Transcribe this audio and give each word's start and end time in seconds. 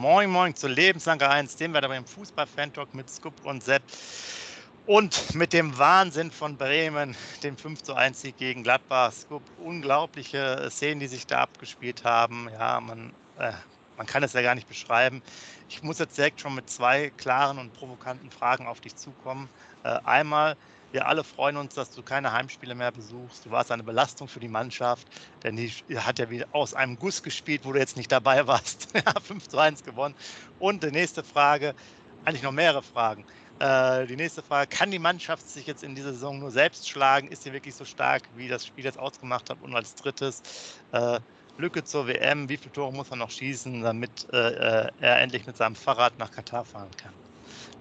Moin 0.00 0.30
Moin 0.30 0.54
zu 0.54 0.66
Lebensanker 0.66 1.28
1, 1.28 1.56
dem 1.56 1.74
wir 1.74 1.82
da 1.82 1.88
beim 1.88 2.06
Fußball-Fan-Talk 2.06 2.94
mit 2.94 3.10
Scoop 3.10 3.44
und 3.44 3.62
Sepp 3.62 3.82
und 4.86 5.34
mit 5.34 5.52
dem 5.52 5.76
Wahnsinn 5.76 6.30
von 6.30 6.56
Bremen, 6.56 7.14
dem 7.42 7.58
5 7.58 7.82
zu 7.82 7.92
1 7.92 8.18
Sieg 8.18 8.38
gegen 8.38 8.62
Gladbach. 8.62 9.12
Scoop, 9.12 9.42
unglaubliche 9.58 10.68
Szenen, 10.70 11.00
die 11.00 11.06
sich 11.06 11.26
da 11.26 11.40
abgespielt 11.42 12.02
haben. 12.02 12.48
Ja, 12.50 12.80
man, 12.80 13.12
äh, 13.36 13.52
man 13.98 14.06
kann 14.06 14.22
es 14.22 14.32
ja 14.32 14.40
gar 14.40 14.54
nicht 14.54 14.68
beschreiben. 14.68 15.22
Ich 15.68 15.82
muss 15.82 15.98
jetzt 15.98 16.16
direkt 16.16 16.40
schon 16.40 16.54
mit 16.54 16.70
zwei 16.70 17.10
klaren 17.10 17.58
und 17.58 17.74
provokanten 17.74 18.30
Fragen 18.30 18.66
auf 18.66 18.80
dich 18.80 18.96
zukommen. 18.96 19.50
Äh, 19.82 19.98
einmal, 20.04 20.56
wir 20.92 21.06
alle 21.06 21.24
freuen 21.24 21.56
uns, 21.56 21.74
dass 21.74 21.90
du 21.92 22.02
keine 22.02 22.32
Heimspiele 22.32 22.74
mehr 22.74 22.92
besuchst. 22.92 23.46
Du 23.46 23.50
warst 23.50 23.70
eine 23.70 23.84
Belastung 23.84 24.28
für 24.28 24.40
die 24.40 24.48
Mannschaft, 24.48 25.08
denn 25.42 25.56
die 25.56 25.72
hat 25.96 26.18
ja 26.18 26.30
wieder 26.30 26.46
aus 26.52 26.74
einem 26.74 26.98
Guss 26.98 27.22
gespielt, 27.22 27.64
wo 27.64 27.72
du 27.72 27.78
jetzt 27.78 27.96
nicht 27.96 28.10
dabei 28.12 28.46
warst. 28.46 28.88
ja, 28.94 29.12
5 29.20 29.48
zu 29.48 29.58
1 29.58 29.82
gewonnen. 29.84 30.16
Und 30.58 30.82
die 30.82 30.90
nächste 30.90 31.24
Frage, 31.24 31.74
eigentlich 32.24 32.42
noch 32.42 32.52
mehrere 32.52 32.82
Fragen. 32.82 33.26
Äh, 33.60 34.06
die 34.06 34.16
nächste 34.16 34.42
Frage, 34.42 34.68
kann 34.68 34.90
die 34.90 34.98
Mannschaft 34.98 35.48
sich 35.48 35.66
jetzt 35.66 35.82
in 35.82 35.94
dieser 35.94 36.12
Saison 36.12 36.38
nur 36.38 36.50
selbst 36.50 36.88
schlagen? 36.88 37.28
Ist 37.28 37.42
sie 37.44 37.52
wirklich 37.52 37.76
so 37.76 37.84
stark, 37.84 38.28
wie 38.32 38.48
das 38.48 38.66
Spiel 38.66 38.84
jetzt 38.84 38.98
ausgemacht 38.98 39.50
hat? 39.50 39.60
Und 39.62 39.74
als 39.74 39.94
drittes, 39.94 40.42
äh, 40.92 41.20
Lücke 41.56 41.84
zur 41.84 42.06
WM, 42.06 42.48
wie 42.48 42.56
viele 42.56 42.72
Tore 42.72 42.92
muss 42.92 43.10
er 43.10 43.16
noch 43.16 43.30
schießen, 43.30 43.82
damit 43.82 44.26
äh 44.32 44.88
er 44.98 45.20
endlich 45.20 45.46
mit 45.46 45.56
seinem 45.56 45.76
Fahrrad 45.76 46.18
nach 46.18 46.30
Katar 46.30 46.64
fahren 46.64 46.96
kann? 46.96 47.14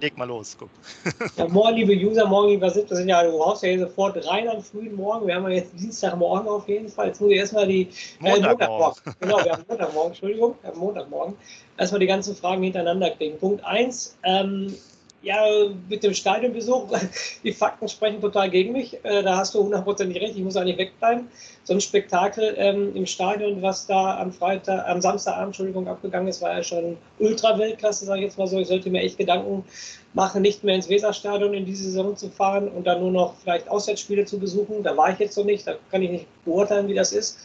Leg 0.02 0.18
mal 0.18 0.28
los, 0.28 0.56
guck. 0.58 0.70
Ja, 1.38 1.48
morgen, 1.48 1.76
liebe 1.76 1.94
User, 1.94 2.26
morgen, 2.28 2.50
lieber 2.50 2.68
das 2.68 2.76
sind 2.76 3.10
ja, 3.10 3.24
du 3.24 3.44
haust 3.44 3.64
ja 3.64 3.70
hier 3.70 3.80
sofort 3.80 4.26
rein 4.28 4.48
am 4.48 4.64
frühen 4.64 4.96
Morgen. 4.96 5.28
Wir 5.28 5.36
haben 5.36 5.44
ja 5.44 5.58
jetzt 5.58 5.74
Dienstagmorgen 5.74 6.48
auf 6.48 6.68
jeden 6.68 6.90
Fall. 6.90 7.08
Jetzt 7.08 7.22
muss 7.22 7.32
ich 7.32 7.38
erstmal 7.38 7.68
die. 7.68 7.90
Äh, 8.24 8.40
Montagmorgen. 8.40 9.02
Äh, 9.06 9.12
genau, 9.20 9.44
wir 9.44 9.52
haben 9.52 9.66
Montagmorgen, 9.68 10.12
Entschuldigung, 10.12 10.56
wir 10.62 10.70
haben 10.72 10.80
Montagmorgen. 10.80 11.36
Erstmal 11.78 12.00
die 12.00 12.08
ganzen 12.08 12.36
Fragen 12.36 12.64
hintereinander 12.64 13.12
kriegen. 13.12 13.38
Punkt 13.38 13.64
1, 13.64 14.18
ähm, 14.24 14.76
ja, 15.22 15.44
mit 15.90 16.04
dem 16.04 16.14
Stadionbesuch, 16.14 16.88
die 17.44 17.52
Fakten 17.52 17.90
sprechen 17.90 18.22
total 18.22 18.50
gegen 18.50 18.72
mich. 18.72 19.04
Äh, 19.04 19.22
da 19.24 19.38
hast 19.38 19.54
du 19.54 19.64
hundertprozentig 19.64 20.22
recht, 20.22 20.36
ich 20.36 20.44
muss 20.44 20.56
eigentlich 20.56 20.78
wegbleiben. 20.78 21.28
So 21.64 21.74
ein 21.74 21.82
Spektakel 21.82 22.56
ähm, 22.58 22.96
im 22.96 23.06
Stadion, 23.06 23.62
was 23.62 23.86
da 23.86 24.18
am 24.18 24.32
Freitag, 24.32 24.88
am 24.88 25.02
Samstagabend, 25.02 25.48
Entschuldigung, 25.48 25.88
abgegangen 25.88 26.28
ist, 26.28 26.42
war 26.42 26.54
ja 26.54 26.64
schon 26.64 26.98
Ultra-Weltklasse, 27.20 28.06
sage 28.06 28.20
ich 28.20 28.26
jetzt 28.26 28.38
mal 28.38 28.48
so. 28.48 28.60
Ich 28.60 28.68
sollte 28.68 28.90
mir 28.90 29.02
echt 29.02 29.18
Gedanken 29.18 29.66
machen, 30.14 30.42
nicht 30.42 30.64
mehr 30.64 30.76
ins 30.76 30.90
Weserstadion 30.90 31.54
in 31.54 31.66
diese 31.66 31.84
Saison 31.84 32.16
zu 32.16 32.30
fahren 32.30 32.70
und 32.70 32.88
dann 32.88 33.02
nur 33.02 33.12
noch 33.12 33.36
vielleicht 33.44 33.68
Auswärtsspiele 33.70 34.26
zu 34.26 34.40
besuchen. 34.40 34.84
Da 34.84 34.96
war 34.96 35.12
ich 35.12 35.20
jetzt 35.20 35.38
noch 35.38 35.46
nicht, 35.46 35.68
da 35.68 35.76
kann 35.92 36.02
ich 36.02 36.12
nicht 36.12 36.46
beurteilen, 36.46 36.88
wie 36.88 36.96
das 36.96 37.12
ist. 37.12 37.38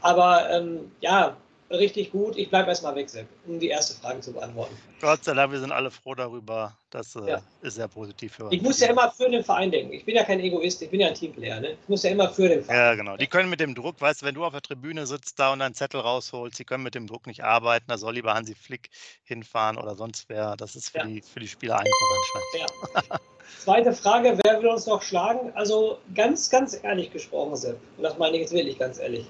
Aber 0.00 0.50
ähm, 0.50 0.90
ja, 1.00 1.36
richtig 1.70 2.10
gut. 2.10 2.36
Ich 2.36 2.50
bleibe 2.50 2.68
erstmal 2.68 2.94
weg, 2.94 3.08
Sepp, 3.08 3.26
um 3.46 3.58
die 3.58 3.68
erste 3.68 3.94
Frage 4.00 4.20
zu 4.20 4.32
beantworten. 4.32 4.76
Gott 5.00 5.24
sei 5.24 5.34
Dank, 5.34 5.52
wir 5.52 5.60
sind 5.60 5.72
alle 5.72 5.90
froh 5.90 6.14
darüber. 6.14 6.76
Das 6.90 7.14
äh, 7.14 7.28
ja. 7.28 7.42
ist 7.62 7.76
sehr 7.76 7.88
positiv 7.88 8.34
für 8.34 8.44
uns. 8.44 8.52
Ich 8.52 8.62
muss 8.62 8.80
ja 8.80 8.88
immer 8.88 9.10
für 9.12 9.30
den 9.30 9.44
Verein 9.44 9.70
denken. 9.70 9.92
Ich 9.92 10.04
bin 10.04 10.16
ja 10.16 10.24
kein 10.24 10.40
Egoist, 10.40 10.82
ich 10.82 10.90
bin 10.90 11.00
ja 11.00 11.08
ein 11.08 11.14
Teamplayer. 11.14 11.60
Ne? 11.60 11.70
Ich 11.82 11.88
muss 11.88 12.02
ja 12.02 12.10
immer 12.10 12.28
für 12.28 12.48
den 12.48 12.64
Verein. 12.64 12.78
Ja, 12.78 12.94
genau. 12.94 13.16
Die 13.16 13.26
können 13.26 13.48
mit 13.48 13.60
dem 13.60 13.74
Druck, 13.74 14.00
weißt 14.00 14.22
du, 14.22 14.26
wenn 14.26 14.34
du 14.34 14.44
auf 14.44 14.52
der 14.52 14.62
Tribüne 14.62 15.06
sitzt 15.06 15.38
da 15.38 15.52
und 15.52 15.62
einen 15.62 15.74
Zettel 15.74 16.00
rausholst, 16.00 16.58
die 16.58 16.64
können 16.64 16.82
mit 16.82 16.94
dem 16.94 17.06
Druck 17.06 17.26
nicht 17.26 17.44
arbeiten. 17.44 17.86
Da 17.88 17.98
soll 17.98 18.14
lieber 18.14 18.34
Hansi 18.34 18.54
Flick 18.54 18.90
hinfahren 19.24 19.78
oder 19.78 19.94
sonst 19.94 20.28
wer. 20.28 20.56
Das 20.56 20.74
ist 20.74 20.90
für, 20.90 20.98
ja. 20.98 21.04
die, 21.04 21.22
für 21.22 21.40
die 21.40 21.48
Spieler 21.48 21.78
einfacher 21.78 22.16
anscheinend. 22.16 23.08
Ja. 23.08 23.20
Zweite 23.58 23.92
Frage, 23.92 24.38
wer 24.44 24.60
will 24.60 24.68
uns 24.68 24.86
noch 24.86 25.02
schlagen? 25.02 25.52
Also 25.54 25.98
ganz, 26.14 26.50
ganz 26.50 26.78
ehrlich 26.82 27.12
gesprochen, 27.12 27.56
Sepp, 27.56 27.78
und 27.96 28.02
das 28.02 28.16
meine 28.16 28.36
ich 28.36 28.42
jetzt 28.42 28.52
wirklich 28.52 28.78
ganz 28.78 28.98
ehrlich 28.98 29.26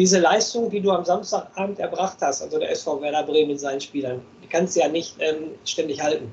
diese 0.00 0.18
Leistung, 0.18 0.70
die 0.70 0.80
du 0.80 0.90
am 0.92 1.04
Samstagabend 1.04 1.78
erbracht 1.78 2.16
hast, 2.22 2.40
also 2.40 2.58
der 2.58 2.70
SV 2.70 3.02
Werder 3.02 3.22
Bremen 3.22 3.48
mit 3.48 3.60
seinen 3.60 3.82
Spielern, 3.82 4.22
die 4.42 4.48
kannst 4.48 4.74
du 4.74 4.80
ja 4.80 4.88
nicht 4.88 5.14
ähm, 5.18 5.50
ständig 5.66 6.02
halten. 6.02 6.32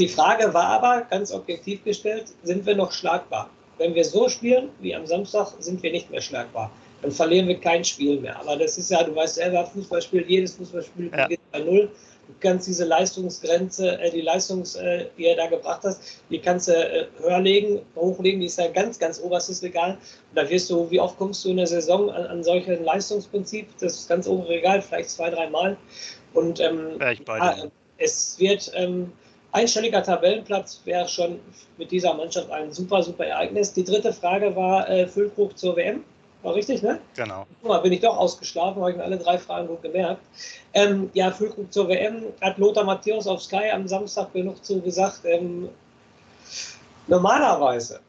Die 0.00 0.08
Frage 0.08 0.52
war 0.52 0.64
aber, 0.64 1.02
ganz 1.08 1.32
objektiv 1.32 1.84
gestellt, 1.84 2.24
sind 2.42 2.66
wir 2.66 2.74
noch 2.74 2.90
schlagbar? 2.90 3.48
Wenn 3.78 3.94
wir 3.94 4.04
so 4.04 4.28
spielen 4.28 4.70
wie 4.80 4.92
am 4.92 5.06
Samstag, 5.06 5.52
sind 5.60 5.80
wir 5.84 5.92
nicht 5.92 6.10
mehr 6.10 6.20
schlagbar. 6.20 6.68
Dann 7.00 7.12
verlieren 7.12 7.46
wir 7.46 7.60
kein 7.60 7.84
Spiel 7.84 8.18
mehr. 8.18 8.36
Aber 8.40 8.56
das 8.56 8.76
ist 8.76 8.90
ja, 8.90 9.04
du 9.04 9.14
weißt 9.14 9.36
selber, 9.36 9.64
Fußballspiel, 9.64 10.24
jedes 10.26 10.56
Fußballspiel 10.56 11.12
ja. 11.16 11.28
geht 11.28 11.40
bei 11.52 11.60
Null. 11.60 11.88
Kannst 12.40 12.68
diese 12.68 12.84
Leistungsgrenze, 12.84 13.98
äh, 14.00 14.10
die 14.10 14.20
Leistungs, 14.20 14.76
äh, 14.76 15.06
die 15.16 15.26
er 15.26 15.36
da 15.36 15.46
gebracht 15.46 15.82
hast, 15.84 16.20
die 16.30 16.38
kannst 16.38 16.68
du 16.68 16.72
äh, 16.72 17.06
höher 17.20 17.40
legen, 17.40 17.80
hochlegen, 17.96 18.40
die 18.40 18.46
ist 18.46 18.58
ja 18.58 18.68
ganz, 18.68 18.98
ganz 18.98 19.20
oberstes 19.20 19.62
Regal. 19.62 19.92
Und 19.92 20.36
da 20.36 20.48
wirst 20.48 20.70
du, 20.70 20.90
wie 20.90 21.00
oft 21.00 21.16
kommst 21.18 21.44
du 21.44 21.50
in 21.50 21.56
der 21.56 21.66
Saison 21.66 22.10
an, 22.10 22.26
an 22.26 22.44
solchen 22.44 22.84
Leistungsprinzip? 22.84 23.68
Das 23.80 23.94
ist 23.94 24.08
ganz 24.08 24.28
obere 24.28 24.50
Regal, 24.50 24.82
vielleicht 24.82 25.10
zwei, 25.10 25.30
drei 25.30 25.48
Mal. 25.48 25.76
Und 26.34 26.60
ähm, 26.60 26.98
ja, 27.00 27.12
ah, 27.26 27.56
es 27.96 28.38
wird 28.38 28.70
ähm, 28.74 29.12
einstelliger 29.52 30.02
Tabellenplatz 30.02 30.80
wäre 30.84 31.08
schon 31.08 31.40
mit 31.78 31.90
dieser 31.90 32.14
Mannschaft 32.14 32.50
ein 32.50 32.72
super, 32.72 33.02
super 33.02 33.26
Ereignis. 33.26 33.72
Die 33.72 33.84
dritte 33.84 34.12
Frage 34.12 34.54
war 34.54 34.88
äh, 34.88 35.06
Füllkrug 35.06 35.58
zur 35.58 35.76
WM. 35.76 36.04
War 36.42 36.54
richtig, 36.54 36.82
ne? 36.82 37.00
Genau. 37.16 37.46
Guck 37.60 37.68
mal, 37.68 37.78
bin 37.78 37.92
ich 37.92 38.00
doch 38.00 38.16
ausgeschlafen, 38.16 38.80
habe 38.80 38.92
ich 38.92 38.96
mir 38.96 39.02
alle 39.02 39.18
drei 39.18 39.38
Fragen 39.38 39.66
gut 39.66 39.82
gemerkt. 39.82 40.22
Ähm, 40.72 41.10
ja, 41.12 41.32
Füllkrug 41.32 41.72
zur 41.72 41.88
WM 41.88 42.26
hat 42.40 42.58
Lothar 42.58 42.84
Matthäus 42.84 43.26
auf 43.26 43.42
Sky 43.42 43.70
am 43.72 43.88
Samstag 43.88 44.32
genug 44.32 44.64
zu 44.64 44.80
gesagt. 44.80 45.22
Ähm, 45.24 45.68
normalerweise, 47.08 48.00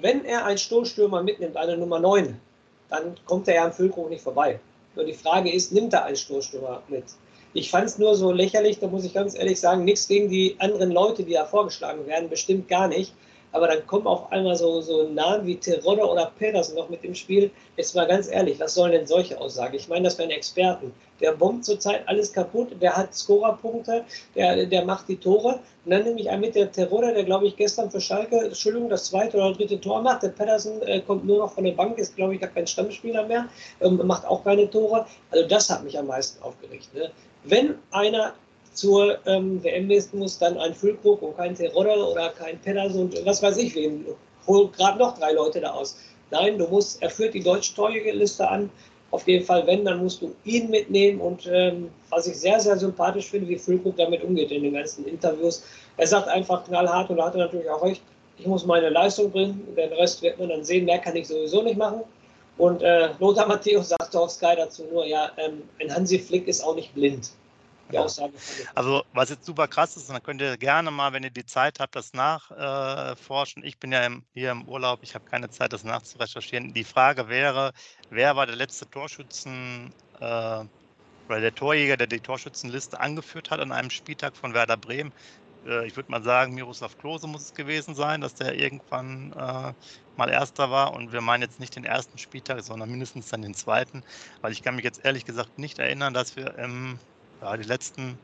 wenn 0.00 0.24
er 0.24 0.44
einen 0.44 0.58
Stoßstürmer 0.58 1.22
mitnimmt, 1.22 1.56
eine 1.56 1.76
Nummer 1.76 2.00
9, 2.00 2.40
dann 2.88 3.14
kommt 3.24 3.46
er 3.46 3.54
ja 3.54 3.64
am 3.64 3.72
Füllkrug 3.72 4.10
nicht 4.10 4.22
vorbei. 4.22 4.58
Nur 4.96 5.04
die 5.04 5.14
Frage 5.14 5.52
ist, 5.52 5.72
nimmt 5.72 5.92
er 5.92 6.04
einen 6.04 6.16
Stoßstürmer 6.16 6.82
mit? 6.88 7.04
Ich 7.52 7.70
fand 7.70 7.86
es 7.86 7.98
nur 7.98 8.16
so 8.16 8.32
lächerlich, 8.32 8.80
da 8.80 8.88
muss 8.88 9.04
ich 9.04 9.14
ganz 9.14 9.34
ehrlich 9.34 9.60
sagen, 9.60 9.84
nichts 9.84 10.08
gegen 10.08 10.28
die 10.28 10.56
anderen 10.58 10.90
Leute, 10.90 11.22
die 11.22 11.32
da 11.32 11.44
vorgeschlagen 11.44 12.06
werden, 12.06 12.28
bestimmt 12.28 12.68
gar 12.68 12.88
nicht 12.88 13.14
aber 13.56 13.68
dann 13.68 13.86
kommen 13.86 14.06
auf 14.06 14.30
einmal 14.30 14.54
so, 14.54 14.82
so 14.82 15.08
Namen 15.08 15.46
wie 15.46 15.56
Terodde 15.56 16.04
oder 16.04 16.30
Pedersen 16.38 16.76
noch 16.76 16.90
mit 16.90 17.02
im 17.04 17.14
Spiel. 17.14 17.50
Jetzt 17.78 17.94
mal 17.94 18.06
ganz 18.06 18.28
ehrlich, 18.28 18.60
was 18.60 18.74
sollen 18.74 18.92
denn 18.92 19.06
solche 19.06 19.40
Aussagen? 19.40 19.74
Ich 19.74 19.88
meine, 19.88 20.04
das 20.04 20.18
wären 20.18 20.30
Experten. 20.30 20.92
Der 21.20 21.32
bombt 21.32 21.64
zurzeit 21.64 22.06
alles 22.06 22.30
kaputt, 22.30 22.68
der 22.82 22.94
hat 22.94 23.14
Scorerpunkte, 23.14 24.04
der, 24.34 24.66
der 24.66 24.84
macht 24.84 25.08
die 25.08 25.16
Tore. 25.16 25.60
Und 25.86 25.90
dann 25.90 26.04
nehme 26.04 26.20
ich 26.20 26.28
einen 26.28 26.42
mit 26.42 26.54
der 26.54 26.70
Terodde, 26.70 27.14
der 27.14 27.24
glaube 27.24 27.46
ich 27.46 27.56
gestern 27.56 27.90
für 27.90 28.00
Schalke, 28.00 28.36
Entschuldigung, 28.44 28.90
das 28.90 29.06
zweite 29.06 29.38
oder 29.38 29.54
dritte 29.54 29.80
Tor 29.80 30.02
macht. 30.02 30.22
Der 30.22 30.28
Pedersen 30.28 30.82
äh, 30.82 31.00
kommt 31.00 31.24
nur 31.24 31.38
noch 31.38 31.52
von 31.54 31.64
der 31.64 31.72
Bank, 31.72 31.96
ist 31.96 32.14
glaube 32.14 32.34
ich 32.34 32.40
gar 32.42 32.50
kein 32.50 32.66
Stammspieler 32.66 33.26
mehr, 33.26 33.48
ähm, 33.80 34.02
macht 34.04 34.26
auch 34.26 34.44
keine 34.44 34.68
Tore. 34.68 35.06
Also 35.30 35.48
das 35.48 35.70
hat 35.70 35.82
mich 35.82 35.98
am 35.98 36.08
meisten 36.08 36.42
aufgeregt. 36.42 36.92
Ne? 36.94 37.10
Wenn 37.44 37.76
einer 37.90 38.34
zur 38.76 39.18
ähm, 39.26 39.62
WM 39.62 39.86
nächsten 39.86 40.18
muss, 40.18 40.38
dann 40.38 40.58
ein 40.58 40.74
Füllkrug 40.74 41.22
und 41.22 41.36
kein 41.36 41.54
Terodde 41.54 41.94
oder 41.94 42.30
kein 42.30 42.58
Pedersen 42.60 43.02
und 43.02 43.26
was 43.26 43.42
weiß 43.42 43.56
ich 43.56 43.74
wen. 43.74 44.06
Hol 44.46 44.68
gerade 44.70 44.98
noch 44.98 45.18
drei 45.18 45.32
Leute 45.32 45.60
da 45.60 45.72
aus. 45.72 45.96
Nein, 46.30 46.58
du 46.58 46.66
musst, 46.66 47.02
er 47.02 47.10
führt 47.10 47.34
die 47.34 47.42
deutsche 47.42 47.74
Torjägerliste 47.74 48.48
an. 48.48 48.70
Auf 49.10 49.26
jeden 49.26 49.44
Fall, 49.44 49.66
wenn, 49.66 49.84
dann 49.84 49.98
musst 49.98 50.20
du 50.22 50.34
ihn 50.44 50.70
mitnehmen. 50.70 51.20
Und 51.20 51.48
ähm, 51.50 51.90
was 52.10 52.26
ich 52.26 52.36
sehr, 52.36 52.60
sehr 52.60 52.76
sympathisch 52.76 53.30
finde, 53.30 53.48
wie 53.48 53.56
Füllkrug 53.56 53.96
damit 53.96 54.22
umgeht 54.22 54.50
in 54.50 54.62
den 54.62 54.74
ganzen 54.74 55.06
Interviews. 55.06 55.64
Er 55.96 56.06
sagt 56.06 56.28
einfach 56.28 56.64
knallhart 56.64 57.10
und 57.10 57.16
da 57.16 57.26
hat 57.26 57.34
er 57.34 57.44
natürlich 57.46 57.70
auch 57.70 57.82
recht. 57.82 58.02
Ich 58.38 58.46
muss 58.46 58.66
meine 58.66 58.90
Leistung 58.90 59.30
bringen, 59.30 59.66
den 59.76 59.92
Rest 59.94 60.22
wird 60.22 60.38
man 60.38 60.50
dann 60.50 60.64
sehen. 60.64 60.84
Mehr 60.84 60.98
kann 60.98 61.16
ich 61.16 61.28
sowieso 61.28 61.62
nicht 61.62 61.78
machen. 61.78 62.02
Und 62.58 62.82
äh, 62.82 63.10
Lothar 63.18 63.46
Matthäus 63.46 63.90
sagte 63.90 64.20
auf 64.20 64.30
Sky 64.30 64.54
dazu 64.56 64.84
nur, 64.92 65.06
ja, 65.06 65.30
ähm, 65.36 65.62
ein 65.80 65.94
Hansi 65.94 66.18
Flick 66.18 66.48
ist 66.48 66.62
auch 66.62 66.74
nicht 66.74 66.94
blind. 66.94 67.30
Ja. 67.90 68.02
Aussage 68.02 68.32
also, 68.74 69.04
was 69.12 69.30
jetzt 69.30 69.46
super 69.46 69.68
krass 69.68 69.96
ist, 69.96 70.08
und 70.08 70.14
dann 70.14 70.22
könnt 70.22 70.40
ihr 70.40 70.56
gerne 70.56 70.90
mal, 70.90 71.12
wenn 71.12 71.22
ihr 71.22 71.30
die 71.30 71.46
Zeit 71.46 71.78
habt, 71.80 71.94
das 71.94 72.12
nachforschen. 72.12 73.64
Ich 73.64 73.78
bin 73.78 73.92
ja 73.92 74.04
im, 74.04 74.24
hier 74.34 74.50
im 74.50 74.68
Urlaub, 74.68 75.00
ich 75.02 75.14
habe 75.14 75.24
keine 75.24 75.50
Zeit, 75.50 75.72
das 75.72 75.84
nachzurecherchieren. 75.84 76.74
Die 76.74 76.84
Frage 76.84 77.28
wäre, 77.28 77.72
wer 78.10 78.36
war 78.36 78.46
der 78.46 78.56
letzte 78.56 78.88
Torschützen 78.90 79.92
äh, 80.20 80.64
oder 81.28 81.40
der 81.40 81.54
Torjäger, 81.54 81.96
der 81.96 82.06
die 82.06 82.20
Torschützenliste 82.20 82.98
angeführt 83.00 83.50
hat 83.50 83.60
an 83.60 83.72
einem 83.72 83.90
Spieltag 83.90 84.36
von 84.36 84.54
Werder 84.54 84.76
Bremen? 84.76 85.12
Äh, 85.66 85.86
ich 85.86 85.96
würde 85.96 86.10
mal 86.10 86.22
sagen, 86.22 86.54
Miroslav 86.54 86.96
Klose 86.98 87.26
muss 87.26 87.42
es 87.42 87.54
gewesen 87.54 87.94
sein, 87.94 88.20
dass 88.20 88.34
der 88.34 88.54
irgendwann 88.54 89.32
äh, 89.32 89.72
mal 90.16 90.28
Erster 90.30 90.70
war. 90.70 90.94
Und 90.94 91.12
wir 91.12 91.20
meinen 91.20 91.42
jetzt 91.42 91.60
nicht 91.60 91.76
den 91.76 91.84
ersten 91.84 92.18
Spieltag, 92.18 92.62
sondern 92.62 92.90
mindestens 92.90 93.28
dann 93.28 93.42
den 93.42 93.54
zweiten, 93.54 94.02
weil 94.40 94.52
ich 94.52 94.62
kann 94.62 94.76
mich 94.76 94.84
jetzt 94.84 95.04
ehrlich 95.04 95.24
gesagt 95.24 95.58
nicht 95.58 95.78
erinnern, 95.78 96.14
dass 96.14 96.36
wir 96.36 96.58
im, 96.58 96.98
ja, 97.40 97.56
die 97.56 97.64
letzten 97.64 98.18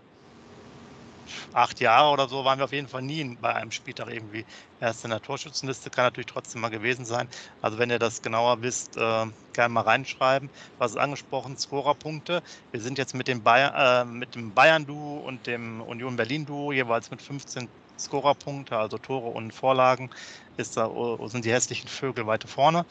acht 1.53 1.81
Jahre 1.81 2.11
oder 2.13 2.29
so 2.29 2.45
waren 2.45 2.59
wir 2.59 2.65
auf 2.65 2.73
jeden 2.73 2.89
Fall 2.89 3.03
nie 3.03 3.37
bei 3.41 3.55
einem 3.55 3.71
Spieltag 3.71 4.09
irgendwie 4.11 4.45
erst 4.81 5.05
in 5.05 5.11
der 5.11 5.23
Torschützenliste. 5.23 5.91
Kann 5.91 6.05
natürlich 6.05 6.27
trotzdem 6.27 6.61
mal 6.61 6.69
gewesen 6.69 7.05
sein. 7.05 7.29
Also 7.61 7.79
wenn 7.79 7.91
ihr 7.91 7.99
das 7.99 8.23
genauer 8.23 8.63
wisst, 8.63 8.97
äh, 8.97 9.27
gerne 9.53 9.73
mal 9.73 9.83
reinschreiben. 9.83 10.51
Was 10.79 10.93
ist 10.93 10.97
angesprochen? 10.99 11.57
Scorerpunkte. 11.57 12.43
Wir 12.71 12.81
sind 12.81 12.99
jetzt 12.99 13.15
mit 13.15 13.29
dem, 13.29 13.43
Bayern, 13.43 13.75
äh, 13.75 14.11
mit 14.11 14.35
dem 14.35 14.53
Bayern-Duo 14.53 15.19
und 15.27 15.47
dem 15.47 15.81
Union 15.83 16.17
Berlin-Duo 16.17 16.73
jeweils 16.73 17.11
mit 17.11 17.23
15 17.23 17.69
Scorerpunkte, 17.99 18.77
also 18.77 18.99
Tore 18.99 19.29
und 19.29 19.53
Vorlagen, 19.53 20.11
ist 20.57 20.77
da, 20.77 20.91
sind 21.27 21.45
die 21.45 21.53
hässlichen 21.53 21.89
Vögel 21.89 22.27
weiter 22.27 22.49
vorne. 22.49 22.85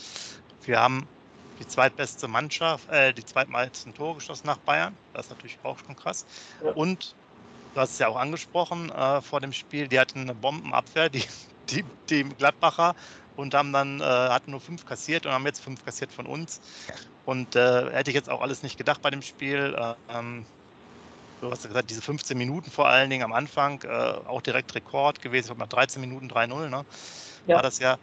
Wir 0.63 0.79
haben 0.79 1.07
die 1.59 1.67
zweitbeste 1.67 2.27
Mannschaft, 2.27 2.89
äh, 2.89 3.13
die 3.13 3.25
zweitmeisten 3.25 3.93
Tore 3.93 4.15
geschossen 4.15 4.47
nach 4.47 4.57
Bayern. 4.57 4.95
Das 5.13 5.25
ist 5.25 5.31
natürlich 5.31 5.57
auch 5.63 5.77
schon 5.79 5.95
krass. 5.95 6.25
Ja. 6.63 6.71
Und 6.71 7.15
du 7.73 7.79
hast 7.79 7.93
es 7.93 7.99
ja 7.99 8.07
auch 8.07 8.17
angesprochen 8.17 8.89
äh, 8.89 9.21
vor 9.21 9.41
dem 9.41 9.53
Spiel, 9.53 9.87
die 9.87 9.99
hatten 9.99 10.21
eine 10.21 10.35
Bombenabwehr, 10.35 11.09
die, 11.09 11.23
die, 11.69 11.83
die 12.09 12.23
Gladbacher, 12.23 12.95
und 13.35 13.53
haben 13.53 13.73
dann, 13.73 14.01
äh, 14.01 14.03
hatten 14.03 14.51
nur 14.51 14.61
fünf 14.61 14.85
kassiert 14.85 15.25
und 15.25 15.31
haben 15.31 15.45
jetzt 15.45 15.61
fünf 15.61 15.83
kassiert 15.83 16.11
von 16.11 16.25
uns. 16.25 16.61
Und 17.25 17.55
äh, 17.55 17.91
hätte 17.91 18.11
ich 18.11 18.15
jetzt 18.15 18.29
auch 18.29 18.41
alles 18.41 18.63
nicht 18.63 18.77
gedacht 18.77 19.01
bei 19.01 19.09
dem 19.09 19.21
Spiel. 19.21 19.75
Äh, 19.77 20.17
ähm, 20.17 20.45
du 21.39 21.51
hast 21.51 21.63
ja 21.63 21.69
gesagt, 21.69 21.89
diese 21.89 22.01
15 22.01 22.37
Minuten 22.37 22.69
vor 22.71 22.87
allen 22.87 23.09
Dingen 23.09 23.23
am 23.23 23.33
Anfang, 23.33 23.81
äh, 23.83 23.87
auch 23.87 24.41
direkt 24.41 24.73
Rekord 24.75 25.21
gewesen, 25.21 25.45
ich 25.45 25.47
glaube 25.47 25.59
mal 25.59 25.67
13 25.67 26.01
Minuten 26.01 26.27
3-0, 26.27 26.69
ne? 26.69 26.85
Ja. 27.47 27.55
War 27.55 27.63
das 27.63 27.79
ja. 27.79 27.97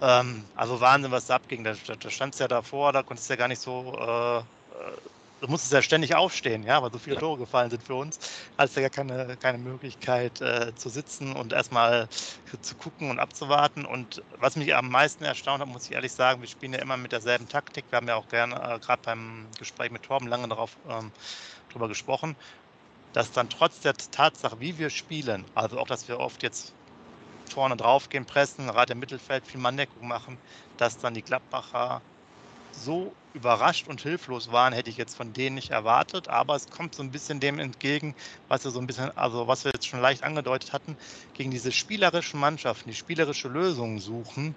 Ähm, 0.00 0.44
also 0.54 0.80
Wahnsinn, 0.80 1.10
was 1.10 1.26
da 1.26 1.36
abging. 1.36 1.64
Da, 1.64 1.74
da, 1.86 1.94
da 1.96 2.10
stand 2.10 2.34
es 2.34 2.40
ja 2.40 2.48
davor, 2.48 2.92
da 2.92 3.02
konntest 3.02 3.28
du 3.28 3.34
ja 3.34 3.38
gar 3.38 3.48
nicht 3.48 3.60
so 3.60 3.94
äh, 3.98 4.42
du 5.40 5.48
musstest 5.48 5.72
ja 5.72 5.82
ständig 5.82 6.14
aufstehen, 6.14 6.62
ja, 6.62 6.82
weil 6.82 6.92
so 6.92 6.98
viele 6.98 7.16
Tore 7.16 7.38
gefallen 7.38 7.70
sind 7.70 7.82
für 7.82 7.94
uns. 7.94 8.18
Hast 8.56 8.76
du 8.76 8.82
ja 8.82 8.88
keine, 8.88 9.36
keine 9.36 9.58
Möglichkeit 9.58 10.40
äh, 10.40 10.74
zu 10.74 10.88
sitzen 10.88 11.32
und 11.34 11.52
erstmal 11.52 12.08
zu 12.60 12.74
gucken 12.74 13.10
und 13.10 13.18
abzuwarten. 13.18 13.84
Und 13.84 14.22
was 14.38 14.56
mich 14.56 14.74
am 14.74 14.90
meisten 14.90 15.24
erstaunt 15.24 15.60
hat, 15.60 15.68
muss 15.68 15.86
ich 15.86 15.92
ehrlich 15.92 16.12
sagen, 16.12 16.40
wir 16.40 16.48
spielen 16.48 16.72
ja 16.72 16.80
immer 16.80 16.96
mit 16.96 17.12
derselben 17.12 17.48
Taktik. 17.48 17.84
Wir 17.90 17.96
haben 17.96 18.08
ja 18.08 18.16
auch 18.16 18.28
gerne, 18.28 18.56
äh, 18.56 18.78
gerade 18.78 19.02
beim 19.04 19.46
Gespräch 19.58 19.90
mit 19.90 20.02
Torben, 20.02 20.28
lange 20.28 20.48
darauf 20.48 20.76
ähm, 20.88 21.12
drüber 21.72 21.88
gesprochen, 21.88 22.36
dass 23.12 23.32
dann 23.32 23.48
trotz 23.48 23.80
der 23.80 23.94
Tatsache, 23.94 24.60
wie 24.60 24.78
wir 24.78 24.90
spielen, 24.90 25.44
also 25.54 25.78
auch, 25.78 25.86
dass 25.86 26.08
wir 26.08 26.18
oft 26.20 26.42
jetzt 26.42 26.74
vorne 27.54 27.76
drauf 27.76 28.08
gehen, 28.08 28.26
pressen, 28.26 28.66
gerade 28.68 28.92
im 28.92 28.98
Mittelfeld 29.00 29.46
viel 29.46 29.60
Manndeckung 29.60 30.06
machen, 30.08 30.38
dass 30.76 30.98
dann 30.98 31.14
die 31.14 31.22
Gladbacher 31.24 32.02
so 32.72 33.16
überrascht 33.32 33.88
und 33.88 34.02
hilflos 34.02 34.50
waren, 34.52 34.72
hätte 34.72 34.90
ich 34.90 34.96
jetzt 34.96 35.16
von 35.16 35.32
denen 35.32 35.56
nicht 35.56 35.70
erwartet. 35.70 36.28
Aber 36.28 36.56
es 36.56 36.66
kommt 36.68 36.94
so 36.94 37.02
ein 37.02 37.10
bisschen 37.10 37.40
dem 37.40 37.58
entgegen, 37.58 38.14
was 38.48 38.64
wir 38.64 38.70
so 38.70 38.80
ein 38.80 38.86
bisschen, 38.86 39.10
also 39.16 39.46
was 39.48 39.64
wir 39.64 39.72
jetzt 39.74 39.86
schon 39.86 40.00
leicht 40.00 40.22
angedeutet 40.24 40.72
hatten, 40.72 40.96
gegen 41.34 41.50
diese 41.50 41.72
spielerischen 41.72 42.40
Mannschaften, 42.40 42.88
die 42.90 42.96
spielerische 42.96 43.48
Lösungen 43.48 43.98
suchen, 44.00 44.56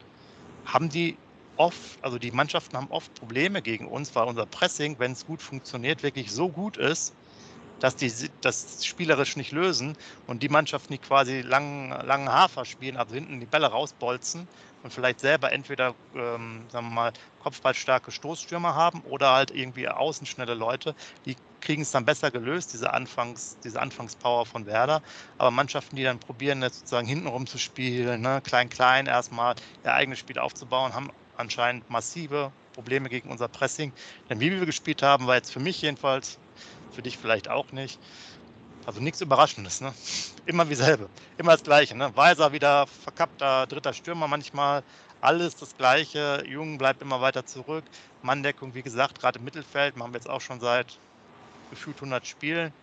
haben 0.66 0.90
die 0.90 1.22
oft, 1.56 2.04
also 2.04 2.18
die 2.20 2.32
Mannschaften 2.32 2.78
haben 2.78 2.90
oft 2.92 3.14
Probleme 3.14 3.62
gegen 3.62 3.88
uns, 3.88 4.16
weil 4.16 4.28
unser 4.28 4.46
Pressing, 4.48 5.00
wenn 5.00 5.12
es 5.14 5.26
gut 5.26 5.42
funktioniert, 5.42 6.04
wirklich 6.04 6.32
so 6.32 6.52
gut 6.52 6.78
ist, 6.78 7.16
dass 7.82 7.96
die 7.98 8.12
das 8.42 8.86
spielerisch 8.86 9.36
nicht 9.36 9.52
lösen 9.52 9.98
und 10.26 10.44
die 10.44 10.50
Mannschaften, 10.50 10.94
die 10.94 11.00
quasi 11.00 11.42
langen, 11.42 11.90
langen 11.90 12.30
Hafer 12.32 12.66
spielen, 12.66 12.98
also 12.98 13.16
hinten 13.16 13.40
die 13.42 13.48
Bälle 13.48 13.68
rausbolzen 13.68 14.50
und 14.82 14.94
vielleicht 14.94 15.20
selber 15.20 15.52
entweder, 15.52 15.96
ähm, 16.16 16.70
sagen 16.72 16.88
wir 16.88 16.94
mal, 16.94 17.14
kopfballstarke 17.40 18.12
Stoßstürmer 18.12 18.76
haben 18.76 19.02
oder 19.02 19.32
halt 19.34 19.52
irgendwie 19.52 19.88
außenschnelle 19.90 20.54
Leute, 20.56 20.96
die 21.26 21.38
kriegen 21.62 21.82
es 21.84 21.92
dann 21.92 22.06
besser 22.06 22.32
gelöst, 22.32 22.74
diese, 22.74 22.94
Anfangs, 22.94 23.60
diese 23.64 23.80
Anfangspower 23.82 24.46
von 24.46 24.66
Werder. 24.66 25.02
Aber 25.38 25.52
Mannschaften, 25.52 25.96
die 25.96 26.04
dann 26.04 26.20
probieren, 26.20 26.62
jetzt 26.64 26.80
sozusagen 26.80 27.08
hintenrum 27.08 27.48
zu 27.48 27.58
spielen, 27.60 28.22
ne, 28.22 28.42
klein, 28.44 28.70
klein 28.70 29.06
erstmal 29.08 29.56
ihr 29.84 29.94
eigenes 29.94 30.20
Spiel 30.20 30.40
aufzubauen, 30.40 30.94
haben 30.94 31.10
anscheinend 31.34 31.90
massive 31.90 32.54
Probleme 32.74 33.10
gegen 33.10 33.30
unser 33.32 33.48
Pressing. 33.50 33.94
Denn 34.30 34.40
wie 34.40 34.52
wir 34.52 34.66
gespielt 34.66 35.02
haben, 35.04 35.28
war 35.28 35.36
jetzt 35.36 35.52
für 35.52 35.60
mich 35.60 35.82
jedenfalls, 35.82 36.40
für 36.92 37.02
dich 37.02 37.18
vielleicht 37.18 37.50
auch 37.50 37.72
nicht, 37.72 38.00
also 38.86 39.00
nichts 39.00 39.22
Überraschendes, 39.22 39.82
ne? 39.82 39.94
Immer 40.46 40.70
wie 40.70 40.76
selbe. 40.76 41.10
Immer 41.38 41.52
das 41.54 41.64
Gleiche, 41.64 41.96
ne? 41.96 42.16
Weiser 42.16 42.52
wieder 42.52 42.88
verkappter 42.88 43.68
dritter 43.68 43.94
Stürmer 43.94 44.28
manchmal. 44.28 44.84
Alles 45.22 45.56
das 45.56 45.78
Gleiche. 45.78 46.44
Jung 46.48 46.78
bleibt 46.78 47.02
immer 47.02 47.22
weiter 47.22 47.46
zurück. 47.46 47.86
Manndeckung, 48.22 48.74
wie 48.74 48.82
gesagt, 48.84 49.20
gerade 49.20 49.40
im 49.40 49.46
Mittelfeld 49.46 49.96
machen 49.96 50.14
wir 50.14 50.18
jetzt 50.18 50.30
auch 50.30 50.42
schon 50.42 50.60
seit 50.60 51.00
gefühlt 51.70 51.98
100 51.98 52.26
Spielen. 52.26 52.74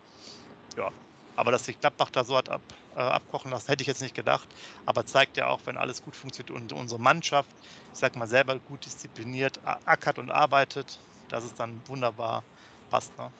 Ja, 0.77 0.91
aber 1.35 1.51
dass 1.51 1.65
sich 1.65 1.79
Gladbach 1.79 2.09
da 2.11 2.23
so 2.23 2.37
hat 2.37 2.49
ab, 2.49 2.61
äh, 2.95 2.99
abkochen 2.99 3.51
lassen, 3.51 3.67
hätte 3.67 3.81
ich 3.81 3.87
jetzt 3.87 4.01
nicht 4.01 4.15
gedacht. 4.15 4.47
Aber 4.85 5.05
zeigt 5.05 5.37
ja 5.37 5.47
auch, 5.47 5.61
wenn 5.65 5.77
alles 5.77 6.01
gut 6.01 6.15
funktioniert 6.15 6.51
und 6.51 6.73
unsere 6.73 6.99
Mannschaft, 6.99 7.49
ich 7.93 7.99
sag 7.99 8.15
mal, 8.15 8.27
selber 8.27 8.59
gut 8.59 8.85
diszipliniert 8.85 9.59
ackert 9.85 10.19
und 10.19 10.31
arbeitet, 10.31 10.99
dass 11.29 11.43
es 11.43 11.53
dann 11.53 11.81
wunderbar 11.87 12.43
passt. 12.89 13.17
Ne? 13.17 13.31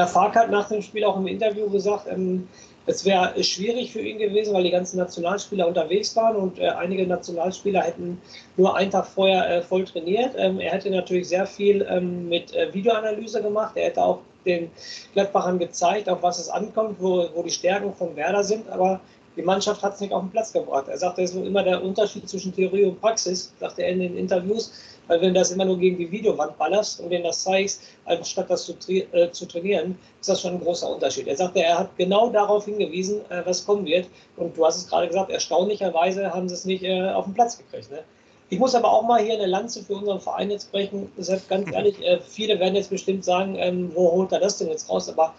Herr 0.00 0.08
Fark 0.08 0.34
hat 0.34 0.50
nach 0.50 0.68
dem 0.68 0.80
Spiel 0.80 1.04
auch 1.04 1.18
im 1.18 1.26
Interview 1.26 1.68
gesagt, 1.68 2.06
ähm, 2.10 2.48
es 2.86 3.04
wäre 3.04 3.44
schwierig 3.44 3.92
für 3.92 4.00
ihn 4.00 4.18
gewesen, 4.18 4.54
weil 4.54 4.62
die 4.62 4.70
ganzen 4.70 4.96
Nationalspieler 4.96 5.68
unterwegs 5.68 6.16
waren 6.16 6.36
und 6.36 6.58
äh, 6.58 6.68
einige 6.68 7.06
Nationalspieler 7.06 7.82
hätten 7.82 8.18
nur 8.56 8.74
einen 8.74 8.90
Tag 8.90 9.06
vorher 9.06 9.58
äh, 9.58 9.62
voll 9.62 9.84
trainiert. 9.84 10.32
Ähm, 10.38 10.58
er 10.58 10.72
hätte 10.72 10.90
natürlich 10.90 11.28
sehr 11.28 11.44
viel 11.44 11.86
ähm, 11.90 12.30
mit 12.30 12.54
äh, 12.54 12.72
Videoanalyse 12.72 13.42
gemacht. 13.42 13.76
Er 13.76 13.88
hätte 13.88 14.02
auch 14.02 14.20
den 14.46 14.70
Gladbachern 15.12 15.58
gezeigt, 15.58 16.08
auf 16.08 16.22
was 16.22 16.38
es 16.38 16.48
ankommt, 16.48 16.96
wo, 16.98 17.28
wo 17.34 17.42
die 17.42 17.50
Stärken 17.50 17.92
von 17.92 18.16
Werder 18.16 18.42
sind. 18.42 18.70
Aber 18.70 19.00
die 19.36 19.42
Mannschaft 19.42 19.82
hat 19.82 19.94
es 19.94 20.00
nicht 20.00 20.14
auf 20.14 20.22
den 20.22 20.30
Platz 20.30 20.54
gebracht. 20.54 20.88
Er 20.88 20.96
sagt, 20.96 21.18
das 21.18 21.32
ist 21.32 21.36
immer 21.36 21.62
der 21.62 21.84
Unterschied 21.84 22.26
zwischen 22.26 22.54
Theorie 22.54 22.86
und 22.86 23.00
Praxis, 23.02 23.52
sagt 23.60 23.78
er 23.78 23.88
in 23.88 24.00
den 24.00 24.16
Interviews. 24.16 24.72
Weil 25.06 25.20
wenn 25.20 25.34
du 25.34 25.40
das 25.40 25.50
immer 25.50 25.64
nur 25.64 25.78
gegen 25.78 25.98
die 25.98 26.10
Videowand 26.10 26.56
ballerst 26.56 27.00
und 27.00 27.10
denen 27.10 27.24
das 27.24 27.42
zeigst, 27.42 27.82
anstatt 28.04 28.48
das 28.48 28.66
zu, 28.66 28.74
äh, 28.90 29.30
zu, 29.32 29.46
trainieren, 29.46 29.98
ist 30.20 30.28
das 30.28 30.40
schon 30.40 30.54
ein 30.54 30.60
großer 30.60 30.88
Unterschied. 30.88 31.26
Er 31.26 31.36
sagte, 31.36 31.62
er 31.62 31.80
hat 31.80 31.96
genau 31.96 32.30
darauf 32.30 32.64
hingewiesen, 32.64 33.20
äh, 33.30 33.42
was 33.44 33.66
kommen 33.66 33.86
wird. 33.86 34.08
Und 34.36 34.56
du 34.56 34.64
hast 34.64 34.76
es 34.76 34.88
gerade 34.88 35.08
gesagt, 35.08 35.30
erstaunlicherweise 35.30 36.32
haben 36.32 36.48
sie 36.48 36.54
es 36.54 36.64
nicht 36.64 36.84
äh, 36.84 37.10
auf 37.10 37.24
den 37.24 37.34
Platz 37.34 37.58
gekriegt. 37.58 37.90
Ne? 37.90 38.04
Ich 38.50 38.58
muss 38.58 38.74
aber 38.74 38.92
auch 38.92 39.02
mal 39.02 39.22
hier 39.22 39.34
eine 39.34 39.46
Lanze 39.46 39.82
für 39.82 39.94
unseren 39.94 40.20
Verein 40.20 40.50
jetzt 40.50 40.72
brechen. 40.72 41.10
Deshalb 41.16 41.48
ganz 41.48 41.72
ehrlich, 41.72 42.04
äh, 42.04 42.18
viele 42.20 42.58
werden 42.58 42.74
jetzt 42.74 42.90
bestimmt 42.90 43.24
sagen, 43.24 43.56
ähm, 43.56 43.92
wo 43.94 44.10
holt 44.12 44.32
er 44.32 44.40
das 44.40 44.58
denn 44.58 44.68
jetzt 44.68 44.88
raus? 44.90 45.08
Aber 45.08 45.34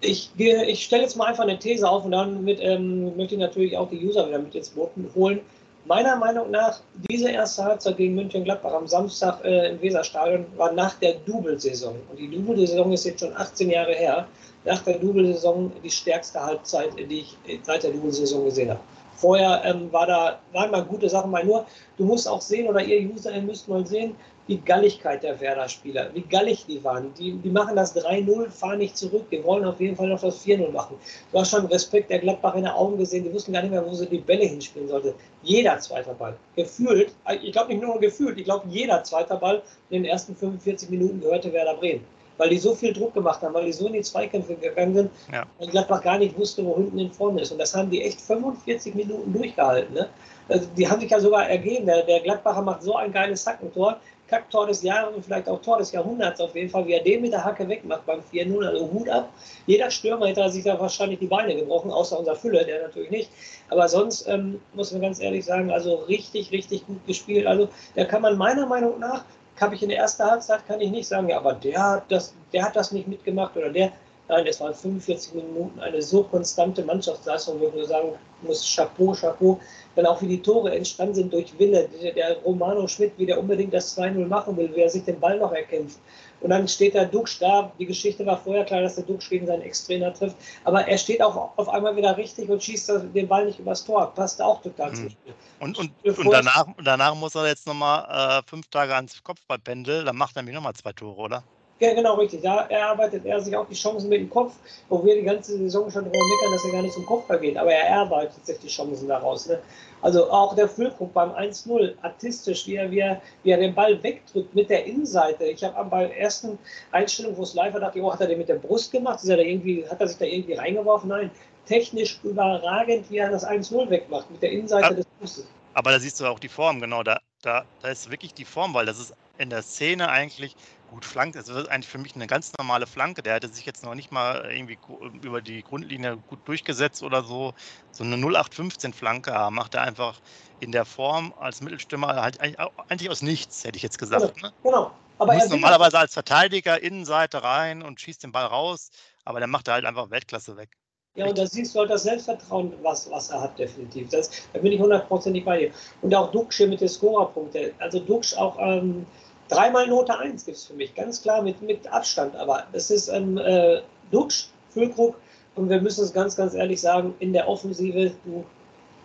ich, 0.00 0.30
ich 0.36 0.84
stelle 0.84 1.02
jetzt 1.02 1.16
mal 1.16 1.26
einfach 1.26 1.44
eine 1.44 1.58
These 1.58 1.88
auf 1.88 2.04
und 2.04 2.12
dann 2.12 2.44
mit, 2.44 2.60
ähm, 2.60 3.16
möchte 3.16 3.34
ich 3.34 3.40
natürlich 3.40 3.76
auch 3.76 3.90
die 3.90 4.04
User 4.04 4.26
wieder 4.26 4.38
mit 4.38 4.54
ins 4.54 4.70
Boot 4.70 4.90
holen. 5.14 5.40
Meiner 5.86 6.16
Meinung 6.16 6.50
nach, 6.50 6.80
diese 7.10 7.30
erste 7.30 7.62
Halbzeit 7.62 7.98
gegen 7.98 8.14
München-Gladbach 8.14 8.72
am 8.72 8.86
Samstag 8.86 9.44
äh, 9.44 9.68
im 9.68 9.82
Weserstadion 9.82 10.46
war 10.56 10.72
nach 10.72 10.94
der 10.94 11.14
Double-Saison. 11.26 11.94
Und 12.10 12.18
die 12.18 12.30
Double-Saison 12.30 12.90
ist 12.92 13.04
jetzt 13.04 13.20
schon 13.20 13.36
18 13.36 13.68
Jahre 13.68 13.92
her. 13.92 14.26
Nach 14.64 14.82
der 14.82 14.98
Double-Saison 14.98 15.70
die 15.82 15.90
stärkste 15.90 16.40
Halbzeit, 16.40 16.88
die 16.98 17.20
ich 17.20 17.36
seit 17.64 17.82
der 17.82 17.90
Double-Saison 17.90 18.46
gesehen 18.46 18.70
habe. 18.70 18.80
Vorher 19.16 19.62
ähm, 19.64 19.92
war 19.92 20.06
da, 20.06 20.38
waren 20.52 20.70
mal 20.70 20.84
gute 20.84 21.08
Sachen, 21.08 21.30
mal 21.30 21.44
nur, 21.44 21.66
du 21.98 22.04
musst 22.04 22.26
auch 22.26 22.40
sehen, 22.40 22.66
oder 22.66 22.82
ihr 22.82 23.10
User, 23.10 23.38
müsst 23.42 23.68
mal 23.68 23.86
sehen, 23.86 24.16
die 24.46 24.60
Galligkeit 24.60 25.22
der 25.22 25.40
Werder-Spieler, 25.40 26.10
wie 26.12 26.20
gallig 26.20 26.66
die 26.66 26.82
waren. 26.84 27.14
Die, 27.14 27.32
die 27.32 27.48
machen 27.48 27.76
das 27.76 27.96
3-0, 27.96 28.50
fahren 28.50 28.78
nicht 28.78 28.96
zurück, 28.96 29.26
die 29.30 29.42
wollen 29.42 29.64
auf 29.64 29.80
jeden 29.80 29.96
Fall 29.96 30.08
noch 30.08 30.20
das 30.20 30.44
4-0 30.44 30.70
machen. 30.70 30.96
Du 31.32 31.38
hast 31.38 31.50
schon 31.50 31.66
Respekt 31.66 32.10
der 32.10 32.18
Gladbach 32.18 32.54
in 32.54 32.64
den 32.64 32.72
Augen 32.72 32.98
gesehen, 32.98 33.24
die 33.24 33.32
wussten 33.32 33.52
gar 33.52 33.62
nicht 33.62 33.70
mehr, 33.70 33.84
wo 33.84 33.94
sie 33.94 34.06
die 34.06 34.18
Bälle 34.18 34.44
hinspielen 34.44 34.88
sollten. 34.88 35.14
Jeder 35.42 35.78
zweite 35.78 36.12
Ball, 36.14 36.36
gefühlt, 36.56 37.12
ich 37.42 37.52
glaube 37.52 37.72
nicht 37.72 37.82
nur 37.82 37.98
gefühlt, 37.98 38.38
ich 38.38 38.44
glaube 38.44 38.66
jeder 38.68 39.02
zweite 39.02 39.36
Ball 39.36 39.62
in 39.88 40.02
den 40.02 40.10
ersten 40.10 40.36
45 40.36 40.90
Minuten 40.90 41.20
gehörte 41.20 41.52
Werder 41.52 41.74
Bremen. 41.74 42.04
Weil 42.36 42.48
die 42.48 42.58
so 42.58 42.74
viel 42.74 42.92
Druck 42.92 43.14
gemacht 43.14 43.42
haben, 43.42 43.54
weil 43.54 43.66
die 43.66 43.72
so 43.72 43.86
in 43.86 43.92
die 43.92 44.00
Zweikämpfe 44.00 44.56
gegangen 44.56 44.94
sind, 44.94 45.10
ja. 45.32 45.44
und 45.58 45.70
Gladbach 45.70 46.02
gar 46.02 46.18
nicht 46.18 46.36
wusste, 46.36 46.64
wo 46.64 46.74
hinten 46.76 46.98
in 46.98 47.12
vorne 47.12 47.42
ist. 47.42 47.52
Und 47.52 47.58
das 47.58 47.76
haben 47.76 47.90
die 47.90 48.02
echt 48.02 48.20
45 48.20 48.92
Minuten 48.96 49.32
durchgehalten. 49.32 49.94
Ne? 49.94 50.08
Also 50.48 50.66
die 50.76 50.88
haben 50.88 51.00
sich 51.00 51.10
ja 51.10 51.20
sogar 51.20 51.48
ergeben. 51.48 51.86
Der, 51.86 52.02
der 52.02 52.20
Gladbacher 52.20 52.62
macht 52.62 52.82
so 52.82 52.96
ein 52.96 53.12
geiles 53.12 53.46
Hackentor, 53.46 53.98
Kacktor 54.28 54.66
des 54.66 54.82
Jahres 54.82 55.14
und 55.14 55.24
vielleicht 55.24 55.48
auch 55.48 55.60
Tor 55.60 55.78
des 55.78 55.92
Jahrhunderts 55.92 56.40
auf 56.40 56.54
jeden 56.54 56.70
Fall, 56.70 56.86
wie 56.86 56.92
er 56.92 57.02
den 57.02 57.20
mit 57.20 57.32
der 57.32 57.44
Hacke 57.44 57.68
wegmacht 57.68 58.06
beim 58.06 58.20
4-0, 58.20 58.66
also 58.66 58.90
Hut 58.90 59.08
ab. 59.08 59.30
Jeder 59.66 59.90
Stürmer 59.90 60.26
hätte 60.26 60.48
sich 60.50 60.64
da 60.64 60.78
wahrscheinlich 60.80 61.18
die 61.18 61.26
Beine 61.26 61.54
gebrochen, 61.54 61.90
außer 61.90 62.18
unser 62.18 62.34
Fülle, 62.34 62.64
der 62.64 62.82
natürlich 62.82 63.10
nicht. 63.10 63.30
Aber 63.68 63.88
sonst 63.88 64.26
ähm, 64.28 64.60
muss 64.72 64.92
man 64.92 65.02
ganz 65.02 65.20
ehrlich 65.20 65.44
sagen, 65.44 65.70
also 65.70 65.96
richtig, 66.08 66.52
richtig 66.52 66.86
gut 66.86 67.06
gespielt. 67.06 67.46
Also 67.46 67.68
da 67.96 68.04
kann 68.04 68.22
man 68.22 68.38
meiner 68.38 68.66
Meinung 68.66 68.98
nach, 68.98 69.24
habe 69.60 69.74
ich 69.74 69.82
in 69.82 69.88
der 69.88 69.98
ersten 69.98 70.24
Halbzeit, 70.24 70.66
kann 70.66 70.80
ich 70.80 70.90
nicht 70.90 71.06
sagen, 71.06 71.28
ja, 71.28 71.38
aber 71.38 71.54
der 71.54 71.80
hat 71.80 72.04
das, 72.10 72.34
der 72.52 72.64
hat 72.64 72.76
das 72.76 72.92
nicht 72.92 73.06
mitgemacht 73.06 73.56
oder 73.56 73.70
der, 73.70 73.92
Nein, 74.26 74.46
es 74.46 74.58
waren 74.60 74.74
45 74.74 75.34
Minuten 75.34 75.78
eine 75.80 76.00
so 76.00 76.22
konstante 76.22 76.82
Mannschaftsleistung, 76.82 77.60
wo 77.60 77.70
ich 77.78 77.86
sagen 77.86 78.12
muss, 78.40 78.74
Chapeau, 78.74 79.12
Chapeau. 79.12 79.60
Dann 79.96 80.06
auch 80.06 80.20
wie 80.22 80.28
die 80.28 80.42
Tore 80.42 80.74
entstanden 80.74 81.14
sind 81.14 81.32
durch 81.32 81.56
Wille. 81.58 81.88
Der 82.16 82.38
Romano 82.38 82.88
Schmidt, 82.88 83.12
wie 83.18 83.26
der 83.26 83.38
unbedingt 83.38 83.74
das 83.74 83.96
2-0 83.98 84.26
machen 84.26 84.56
will, 84.56 84.74
wie 84.74 84.80
er 84.80 84.88
sich 84.88 85.04
den 85.04 85.20
Ball 85.20 85.38
noch 85.38 85.52
erkämpft. 85.52 85.98
Und 86.40 86.50
dann 86.50 86.66
steht 86.66 86.94
der 86.94 87.04
Duxch 87.06 87.38
da. 87.38 87.70
Die 87.78 87.86
Geschichte 87.86 88.24
war 88.24 88.38
vorher 88.38 88.64
klar, 88.64 88.80
dass 88.80 88.96
der 88.96 89.04
Duxch 89.04 89.28
gegen 89.28 89.46
seinen 89.46 89.62
Ex-Trainer 89.62 90.12
trifft. 90.12 90.36
Aber 90.64 90.86
er 90.86 90.98
steht 90.98 91.22
auch 91.22 91.50
auf 91.56 91.68
einmal 91.68 91.94
wieder 91.94 92.16
richtig 92.16 92.48
und 92.48 92.62
schießt 92.62 92.92
den 93.14 93.28
Ball 93.28 93.46
nicht 93.46 93.58
übers 93.58 93.84
Tor. 93.84 94.12
Passt 94.14 94.40
auch 94.40 94.60
total 94.62 94.90
mhm. 94.90 94.94
zum 94.94 95.10
Spiel. 95.10 95.34
Und, 95.60 95.78
und, 95.78 96.18
und 96.18 96.30
danach, 96.30 96.66
danach 96.82 97.14
muss 97.14 97.34
er 97.34 97.46
jetzt 97.46 97.66
nochmal 97.66 98.40
äh, 98.40 98.42
fünf 98.48 98.68
Tage 98.68 98.94
ans 98.94 99.22
Kopfballpendel. 99.22 100.04
Dann 100.04 100.16
macht 100.16 100.36
er 100.36 100.42
nämlich 100.42 100.54
nochmal 100.54 100.74
zwei 100.74 100.92
Tore, 100.92 101.20
oder? 101.20 101.44
Ja, 101.84 101.92
genau, 101.92 102.14
richtig. 102.14 102.40
Da 102.40 102.62
erarbeitet 102.62 103.26
er 103.26 103.42
sich 103.42 103.54
auch 103.54 103.68
die 103.68 103.74
Chancen 103.74 104.08
mit 104.08 104.18
dem 104.18 104.30
Kopf, 104.30 104.54
wo 104.88 105.04
wir 105.04 105.16
die 105.16 105.22
ganze 105.22 105.58
Saison 105.58 105.90
schon 105.90 106.04
drüber 106.04 106.16
meckern, 106.16 106.52
dass 106.52 106.64
er 106.64 106.72
gar 106.72 106.80
nicht 106.80 106.94
zum 106.94 107.04
Kopfball 107.04 107.38
geht. 107.38 107.58
Aber 107.58 107.74
er 107.74 107.86
erarbeitet 107.88 108.46
sich 108.46 108.58
die 108.58 108.68
Chancen 108.68 109.06
daraus. 109.06 109.46
Ne? 109.46 109.60
Also 110.00 110.30
auch 110.30 110.56
der 110.56 110.66
Füllkrug 110.66 111.12
beim 111.12 111.32
1-0, 111.32 111.92
artistisch, 112.00 112.66
wie 112.66 112.76
er, 112.76 112.90
wie, 112.90 113.00
er, 113.00 113.20
wie 113.42 113.50
er 113.50 113.58
den 113.58 113.74
Ball 113.74 114.02
wegdrückt 114.02 114.54
mit 114.54 114.70
der 114.70 114.86
Innenseite. 114.86 115.44
Ich 115.44 115.62
habe 115.62 115.90
bei 115.90 116.06
der 116.06 116.18
ersten 116.18 116.58
Einstellung, 116.90 117.36
wo 117.36 117.42
es 117.42 117.52
live 117.52 117.74
war, 117.74 117.80
dachte 117.80 117.98
ich, 117.98 118.04
oh, 118.04 118.10
hat 118.10 118.22
er 118.22 118.28
den 118.28 118.38
mit 118.38 118.48
der 118.48 118.54
Brust 118.54 118.90
gemacht? 118.90 119.22
Ist 119.22 119.28
er 119.28 119.36
da 119.36 119.42
irgendwie, 119.42 119.86
hat 119.86 120.00
er 120.00 120.08
sich 120.08 120.16
da 120.16 120.24
irgendwie 120.24 120.54
reingeworfen? 120.54 121.10
Nein, 121.10 121.30
technisch 121.66 122.18
überragend, 122.22 123.10
wie 123.10 123.18
er 123.18 123.30
das 123.30 123.46
1-0 123.46 123.90
wegmacht, 123.90 124.30
mit 124.30 124.40
der 124.40 124.52
Innenseite 124.52 124.86
aber, 124.86 124.94
des 124.94 125.06
Brustes. 125.18 125.46
Aber 125.74 125.90
da 125.90 126.00
siehst 126.00 126.18
du 126.18 126.24
auch 126.24 126.38
die 126.38 126.48
Form, 126.48 126.80
genau. 126.80 127.02
Da, 127.02 127.20
da, 127.42 127.66
da 127.82 127.88
ist 127.88 128.10
wirklich 128.10 128.32
die 128.32 128.46
Form, 128.46 128.72
weil 128.72 128.86
das 128.86 128.98
ist 128.98 129.12
in 129.36 129.50
der 129.50 129.62
Szene 129.62 130.08
eigentlich 130.08 130.56
gut 130.94 131.04
flankt. 131.04 131.36
Es 131.36 131.48
wird 131.48 131.68
eigentlich 131.68 131.88
für 131.88 131.98
mich 131.98 132.14
eine 132.14 132.26
ganz 132.26 132.52
normale 132.56 132.86
Flanke. 132.86 133.22
Der 133.22 133.34
hätte 133.34 133.48
sich 133.48 133.66
jetzt 133.66 133.84
noch 133.84 133.94
nicht 133.94 134.12
mal 134.12 134.50
irgendwie 134.50 134.78
über 135.22 135.42
die 135.42 135.62
Grundlinie 135.62 136.16
gut 136.28 136.38
durchgesetzt 136.46 137.02
oder 137.02 137.24
so. 137.24 137.52
So 137.90 138.04
eine 138.04 138.16
0815-Flanke 138.16 139.50
macht 139.50 139.74
er 139.74 139.82
einfach 139.82 140.20
in 140.60 140.72
der 140.72 140.84
Form 140.84 141.34
als 141.38 141.60
Mittelstürmer 141.60 142.22
halt 142.22 142.40
eigentlich 142.40 143.10
aus 143.10 143.22
nichts, 143.22 143.64
hätte 143.64 143.76
ich 143.76 143.82
jetzt 143.82 143.98
gesagt. 143.98 144.40
Ne? 144.40 144.52
Genau. 144.62 144.92
Aber 145.18 145.34
er 145.34 145.48
normalerweise 145.48 145.98
als 145.98 146.14
Verteidiger 146.14 146.80
Innenseite 146.80 147.42
rein 147.42 147.82
und 147.82 148.00
schießt 148.00 148.22
den 148.22 148.32
Ball 148.32 148.46
raus, 148.46 148.90
aber 149.24 149.40
dann 149.40 149.50
macht 149.50 149.68
er 149.68 149.74
halt 149.74 149.84
einfach 149.84 150.10
Weltklasse 150.10 150.56
weg. 150.56 150.70
Ja, 151.16 151.26
und 151.26 151.38
da 151.38 151.46
siehst 151.46 151.74
du 151.74 151.80
halt 151.80 151.90
das 151.90 152.02
Selbstvertrauen, 152.02 152.72
was, 152.82 153.08
was 153.08 153.30
er 153.30 153.40
hat, 153.40 153.56
definitiv. 153.56 154.08
Das, 154.08 154.30
da 154.52 154.58
bin 154.58 154.72
ich 154.72 154.80
hundertprozentig 154.80 155.44
bei 155.44 155.58
dir. 155.58 155.70
Und 156.02 156.12
auch 156.12 156.32
Duxch 156.32 156.58
mit 156.60 156.80
den 156.80 156.88
Scorerpunkten. 156.88 157.72
Also 157.78 158.00
Duxch 158.00 158.36
auch 158.36 158.58
ähm, 158.58 159.06
Dreimal 159.48 159.86
Note 159.86 160.18
1 160.18 160.44
gibt 160.44 160.56
es 160.56 160.66
für 160.66 160.74
mich, 160.74 160.94
ganz 160.94 161.22
klar 161.22 161.42
mit, 161.42 161.60
mit 161.62 161.86
Abstand. 161.92 162.34
Aber 162.36 162.64
es 162.72 162.90
ist 162.90 163.08
ähm, 163.08 163.38
äh, 163.38 163.80
Duxch, 164.10 164.48
Füllkrug 164.70 165.16
und 165.54 165.68
wir 165.68 165.80
müssen 165.80 166.04
es 166.04 166.12
ganz, 166.12 166.36
ganz 166.36 166.54
ehrlich 166.54 166.80
sagen, 166.80 167.14
in 167.20 167.32
der 167.32 167.48
Offensive, 167.48 168.12
du, 168.24 168.44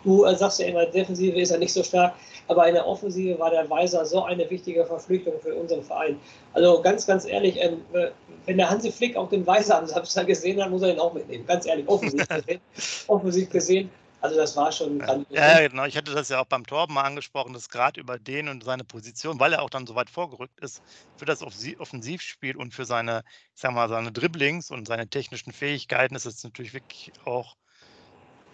du 0.02 0.24
äh, 0.24 0.34
sagst 0.34 0.60
ja 0.60 0.66
immer, 0.66 0.86
Defensive 0.86 1.38
ist 1.38 1.50
ja 1.50 1.58
nicht 1.58 1.72
so 1.72 1.82
stark, 1.82 2.14
aber 2.48 2.66
in 2.66 2.74
der 2.74 2.86
Offensive 2.86 3.38
war 3.38 3.50
der 3.50 3.68
Weiser 3.70 4.04
so 4.04 4.22
eine 4.24 4.48
wichtige 4.50 4.84
Verpflichtung 4.84 5.34
für 5.40 5.54
unseren 5.54 5.82
Verein. 5.82 6.18
Also 6.54 6.80
ganz, 6.80 7.06
ganz 7.06 7.26
ehrlich, 7.26 7.56
ähm, 7.60 7.82
äh, 7.92 8.08
wenn 8.46 8.56
der 8.56 8.70
Hansi 8.70 8.90
Flick 8.90 9.16
auch 9.16 9.28
den 9.28 9.46
Weiser 9.46 9.78
am 9.78 9.86
Samstag 9.86 10.26
gesehen 10.26 10.62
hat, 10.62 10.70
muss 10.70 10.82
er 10.82 10.92
ihn 10.92 10.98
auch 10.98 11.12
mitnehmen. 11.12 11.46
Ganz 11.46 11.66
ehrlich, 11.66 11.86
offensiv 11.86 12.26
gesehen. 12.26 12.60
offensiv 13.06 13.50
gesehen 13.50 13.90
also 14.20 14.36
das 14.36 14.56
war 14.56 14.70
schon 14.70 14.98
ganz. 14.98 15.26
Ja, 15.30 15.66
genau. 15.66 15.84
Ich 15.84 15.96
hatte 15.96 16.12
das 16.12 16.28
ja 16.28 16.40
auch 16.40 16.46
beim 16.46 16.66
Torben 16.66 16.94
mal 16.94 17.04
angesprochen, 17.04 17.52
dass 17.52 17.68
gerade 17.68 18.00
über 18.00 18.18
den 18.18 18.48
und 18.48 18.64
seine 18.64 18.84
Position, 18.84 19.40
weil 19.40 19.52
er 19.52 19.62
auch 19.62 19.70
dann 19.70 19.86
so 19.86 19.94
weit 19.94 20.10
vorgerückt 20.10 20.60
ist, 20.60 20.82
für 21.16 21.24
das 21.24 21.42
Offensivspiel 21.42 22.56
und 22.56 22.74
für 22.74 22.84
seine, 22.84 23.22
ich 23.54 23.60
sag 23.60 23.72
mal, 23.72 23.88
seine 23.88 24.12
Dribblings 24.12 24.70
und 24.70 24.86
seine 24.86 25.08
technischen 25.08 25.52
Fähigkeiten 25.52 26.14
ist 26.14 26.26
es 26.26 26.44
natürlich 26.44 26.74
wirklich 26.74 27.12
auch 27.24 27.56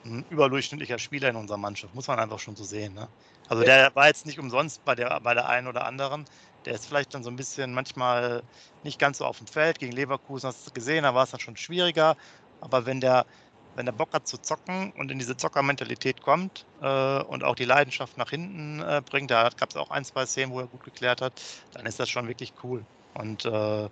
ein 0.05 0.25
überdurchschnittlicher 0.31 0.99
Spieler 0.99 1.31
in 1.31 1.37
unserer 1.37 1.59
Mannschaft, 1.59 1.95
muss 1.95 2.07
man 2.07 2.19
einfach 2.19 2.39
schon 2.39 2.55
so 2.55 2.65
sehen. 2.65 2.95
Ne? 2.95 3.09
Also 3.49 3.65
der 3.65 3.95
war 3.95 4.07
jetzt 4.07 4.27
nicht 4.27 4.39
umsonst 4.39 4.85
bei 4.85 4.95
der, 4.95 5.21
bei 5.21 5.35
der 5.35 5.49
einen 5.49 5.67
oder 5.67 5.85
anderen. 5.85 6.25
Der 6.65 6.75
ist 6.75 6.87
vielleicht 6.87 7.15
dann 7.15 7.23
so 7.23 7.31
ein 7.31 7.37
bisschen 7.37 7.75
manchmal 7.75 8.43
nicht 8.83 8.99
ganz 8.99 9.19
so 9.19 9.25
auf 9.25 9.39
dem 9.39 9.47
Feld. 9.47 9.79
Gegen 9.79 9.93
Leverkusen 9.93 10.49
hast 10.49 10.67
du 10.67 10.73
gesehen, 10.73 11.05
da 11.05 11.15
war 11.15 11.25
es 11.25 11.31
dann 11.31 11.41
schon 11.41 11.57
schwieriger. 11.57 12.17
Aber 12.61 12.87
wenn 12.87 13.01
der 13.01 13.27
wenn 13.77 13.87
der 13.87 13.93
Bock 13.93 14.13
hat 14.13 14.27
zu 14.27 14.39
zocken 14.39 14.93
und 14.93 15.11
in 15.11 15.19
diese 15.19 15.37
Zockermentalität 15.37 16.23
kommt 16.23 16.67
äh, 16.81 17.23
und 17.23 17.45
auch 17.45 17.55
die 17.55 17.65
Leidenschaft 17.65 18.17
nach 18.17 18.31
hinten 18.31 18.81
äh, 18.81 19.03
bringt, 19.09 19.31
da 19.31 19.51
gab 19.57 19.71
es 19.71 19.77
auch 19.77 19.91
ein, 19.91 20.05
zwei 20.05 20.27
Szenen, 20.27 20.53
wo 20.53 20.61
er 20.61 20.67
gut 20.67 20.83
geklärt 20.83 21.21
hat, 21.21 21.35
dann 21.73 21.87
ist 21.87 22.01
das 22.01 22.09
schon 22.09 22.27
wirklich 22.27 22.53
cool. 22.63 22.85
Und 23.15 23.45
äh, 23.45 23.89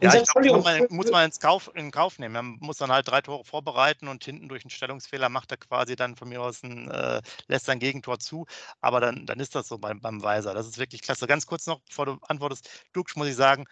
ja, 0.00 0.12
ich 0.14 0.24
glaube, 0.24 0.48
muss 0.48 0.64
man, 0.64 0.86
muss 0.90 1.10
man 1.10 1.24
ins 1.24 1.40
Kauf, 1.40 1.70
in 1.74 1.90
Kauf 1.90 2.18
nehmen. 2.18 2.34
Man 2.34 2.58
muss 2.60 2.76
dann 2.78 2.90
halt 2.90 3.08
drei 3.08 3.22
Tore 3.22 3.44
vorbereiten 3.44 4.08
und 4.08 4.24
hinten 4.24 4.48
durch 4.48 4.64
einen 4.64 4.70
Stellungsfehler 4.70 5.28
macht 5.28 5.52
er 5.52 5.56
quasi 5.56 5.96
dann 5.96 6.16
von 6.16 6.28
mir 6.28 6.42
aus 6.42 6.62
ein, 6.62 6.90
äh, 6.90 7.22
lässt 7.46 7.66
sein 7.66 7.78
Gegentor 7.78 8.18
zu. 8.18 8.46
Aber 8.80 9.00
dann, 9.00 9.24
dann 9.24 9.40
ist 9.40 9.54
das 9.54 9.68
so 9.68 9.78
beim, 9.78 10.00
beim 10.00 10.22
Weiser. 10.22 10.52
Das 10.52 10.66
ist 10.66 10.78
wirklich 10.78 11.02
klasse. 11.02 11.26
Ganz 11.26 11.46
kurz 11.46 11.66
noch, 11.66 11.80
bevor 11.80 12.06
du 12.06 12.18
antwortest, 12.28 12.68
Dux, 12.92 13.16
muss 13.16 13.28
ich 13.28 13.36
sagen, 13.36 13.64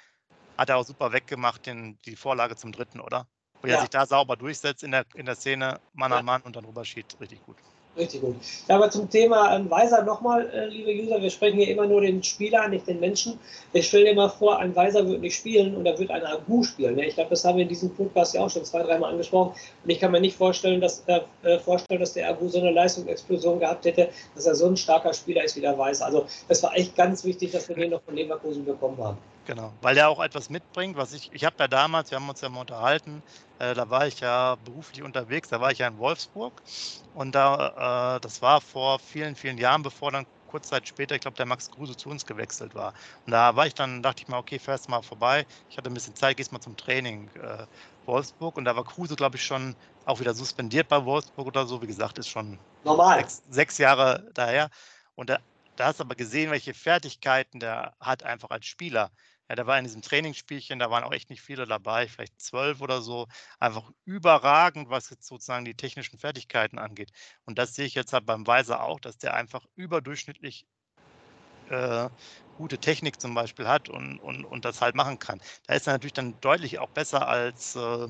hat 0.57 0.71
er 0.71 0.77
auch 0.77 0.87
super 0.87 1.13
weggemacht, 1.13 1.67
den, 1.67 1.99
die 2.07 2.17
Vorlage 2.17 2.57
zum 2.57 2.73
dritten, 2.73 3.01
oder? 3.01 3.27
Wo 3.63 3.69
ja. 3.69 3.77
er 3.77 3.81
sich 3.81 3.91
da 3.91 4.05
sauber 4.07 4.37
durchsetzt 4.37 4.83
in 4.83 4.91
der, 4.91 5.05
in 5.15 5.27
der 5.27 5.37
Szene, 5.37 5.81
Mann 5.95 6.13
an 6.13 6.25
Mann 6.25 6.43
und 6.43 6.57
dann 6.57 6.65
rüber 6.65 6.85
schießt. 6.85 7.17
Richtig 7.21 7.45
gut. 7.47 7.57
Richtig 7.95 8.23
gut. 8.23 8.37
Ja, 8.69 8.77
aber 8.77 8.91
zum 8.91 9.11
Thema 9.11 9.55
ähm, 9.55 9.69
Weiser 9.69 10.03
nochmal, 10.03 10.49
äh, 10.49 10.67
liebe 10.69 10.91
User, 11.05 11.21
wir 11.21 11.29
sprechen 11.29 11.59
hier 11.59 11.69
immer 11.69 11.87
nur 11.87 12.01
den 12.01 12.23
Spieler, 12.23 12.67
nicht 12.69 12.87
den 12.89 13.01
Menschen. 13.01 13.39
Ich 13.75 13.89
stelle 13.89 14.07
dir 14.07 14.15
mal 14.15 14.31
vor, 14.31 14.59
ein 14.59 14.75
Weiser 14.75 15.07
wird 15.07 15.21
nicht 15.21 15.37
spielen 15.37 15.77
und 15.77 15.85
er 15.85 15.99
wird 15.99 16.11
ein 16.11 16.25
Agu 16.25 16.63
spielen. 16.63 16.97
Ne? 16.97 17.05
Ich 17.07 17.17
glaube, 17.17 17.29
das 17.29 17.45
haben 17.45 17.59
wir 17.59 17.65
in 17.65 17.69
diesem 17.69 17.95
Podcast 17.95 18.33
ja 18.33 18.41
auch 18.41 18.49
schon 18.49 18.65
zwei, 18.65 18.83
dreimal 18.83 19.11
angesprochen. 19.11 19.53
Und 19.85 19.91
ich 19.91 20.01
kann 20.01 20.11
mir 20.11 20.23
nicht 20.23 20.37
vorstellen, 20.39 20.81
dass, 20.81 21.05
äh, 21.07 21.21
äh, 21.43 21.59
vorstellen, 21.59 22.01
dass 22.01 22.15
der 22.15 22.31
Agu 22.31 22.49
so 22.49 22.61
eine 22.61 22.71
Leistungsexplosion 22.71 23.61
gehabt 23.61 23.85
hätte, 23.85 24.09
dass 24.35 24.47
er 24.47 24.55
so 24.55 24.69
ein 24.69 24.77
starker 24.79 25.13
Spieler 25.13 25.45
ist 25.45 25.57
wie 25.57 25.61
der 25.61 25.77
Weiser. 25.77 26.07
Also 26.07 26.25
das 26.49 26.63
war 26.63 26.75
echt 26.75 26.97
ganz 26.97 27.25
wichtig, 27.25 27.51
dass 27.51 27.69
wir 27.69 27.77
den 27.77 27.91
noch 27.91 28.03
von 28.03 28.17
Leverkusen 28.17 28.65
bekommen 28.65 28.97
haben. 29.05 29.19
Genau, 29.45 29.77
weil 29.81 29.97
er 29.97 30.09
auch 30.09 30.21
etwas 30.21 30.51
mitbringt, 30.51 30.97
was 30.97 31.13
ich, 31.13 31.33
ich 31.33 31.45
habe 31.45 31.57
ja 31.59 31.67
damals, 31.67 32.11
wir 32.11 32.17
haben 32.17 32.29
uns 32.29 32.41
ja 32.41 32.49
mal 32.49 32.61
unterhalten, 32.61 33.25
äh, 33.59 33.75
da 33.75 33.91
war 33.91 34.07
ich 34.07 34.21
ja 34.21 34.55
beruflich 34.57 35.03
unterwegs, 35.03 35.49
da 35.49 35.61
war 35.61 35.73
ich 35.73 35.79
ja 35.79 35.89
in 35.89 35.99
Wolfsburg 35.99 36.63
und 37.13 37.35
da, 37.35 38.17
äh, 38.17 38.21
das 38.21 38.41
war 38.41 38.61
vor 38.61 39.01
vielen, 39.01 39.35
vielen 39.35 39.59
Jahren, 39.59 39.83
bevor 39.83 40.13
dann 40.13 40.27
kurz 40.47 40.69
Zeit 40.69 40.87
später, 40.87 41.17
ich 41.17 41.23
glaube, 41.23 41.37
der 41.37 41.47
Max 41.47 41.71
Kruse 41.71 41.97
zu 41.97 42.09
uns 42.09 42.25
gewechselt 42.25 42.75
war. 42.75 42.93
Und 43.25 43.33
da 43.33 43.57
war 43.57 43.67
ich 43.67 43.75
dann, 43.75 44.03
dachte 44.03 44.23
ich 44.23 44.29
mal, 44.29 44.39
okay, 44.39 44.59
fährst 44.61 44.89
mal 44.89 45.03
vorbei. 45.03 45.47
Ich 45.69 45.77
hatte 45.77 45.91
ein 45.91 45.95
bisschen 45.95 46.15
Zeit, 46.15 46.37
gehst 46.37 46.53
mal 46.53 46.61
zum 46.61 46.77
Training 46.77 47.31
äh, 47.35 47.67
Wolfsburg 48.05 48.57
und 48.59 48.65
da 48.67 48.77
war 48.77 48.85
Kruse, 48.85 49.17
glaube 49.17 49.37
ich, 49.39 49.45
schon 49.45 49.77
auch 50.05 50.21
wieder 50.21 50.35
suspendiert 50.35 50.89
bei 50.89 51.05
Wolfsburg 51.05 51.47
oder 51.49 51.67
so. 51.67 51.83
Wie 51.83 51.87
gesagt, 51.87 52.19
ist 52.19 52.29
schon. 52.29 52.63
Sechs, 53.13 53.43
sechs 53.49 53.79
Jahre 53.79 54.31
daher. 54.35 54.69
Und 55.15 55.31
da, 55.31 55.39
da 55.77 55.87
hast 55.87 56.01
du 56.01 56.05
aber 56.05 56.15
gesehen, 56.17 56.51
welche 56.51 56.75
Fertigkeiten 56.75 57.61
der 57.61 57.95
hat 58.01 58.23
einfach 58.23 58.51
als 58.51 58.67
Spieler. 58.67 59.11
Ja, 59.49 59.57
der 59.57 59.67
war 59.67 59.79
in 59.79 59.85
diesem 59.85 60.03
Trainingsspielchen, 60.03 60.79
da 60.79 60.91
waren 60.91 61.05
auch 61.05 61.13
echt 61.13 61.31
nicht 61.31 61.43
viele 61.43 61.67
dabei, 61.67 62.09
vielleicht 62.09 62.41
zwölf 62.41 62.81
oder 62.81 63.03
so. 63.03 63.27
Einfach 63.59 63.91
überragend, 64.05 64.89
was 64.91 65.11
jetzt 65.11 65.27
sozusagen 65.27 65.65
die 65.65 65.75
technischen 65.75 66.19
Fertigkeiten 66.19 66.79
angeht. 66.79 67.11
Und 67.45 67.59
das 67.59 67.75
sehe 67.75 67.87
ich 67.87 67.95
jetzt 67.95 68.13
halt 68.13 68.27
beim 68.27 68.47
Weiser 68.47 68.83
auch, 68.83 69.01
dass 69.01 69.19
der 69.19 69.35
einfach 69.35 69.67
überdurchschnittlich 69.77 70.67
äh, 71.71 72.09
gute 72.57 72.79
Technik 72.79 73.21
zum 73.21 73.35
Beispiel 73.35 73.67
hat 73.67 73.89
und, 73.89 74.19
und, 74.19 74.45
und 74.45 74.65
das 74.65 74.81
halt 74.81 74.95
machen 74.95 75.19
kann. 75.19 75.41
Da 75.67 75.75
ist 75.75 75.87
er 75.87 75.95
natürlich 75.95 76.13
dann 76.13 76.41
deutlich 76.41 76.79
auch 76.79 76.91
besser 76.91 77.27
als 77.29 77.77
äh, 77.77 78.09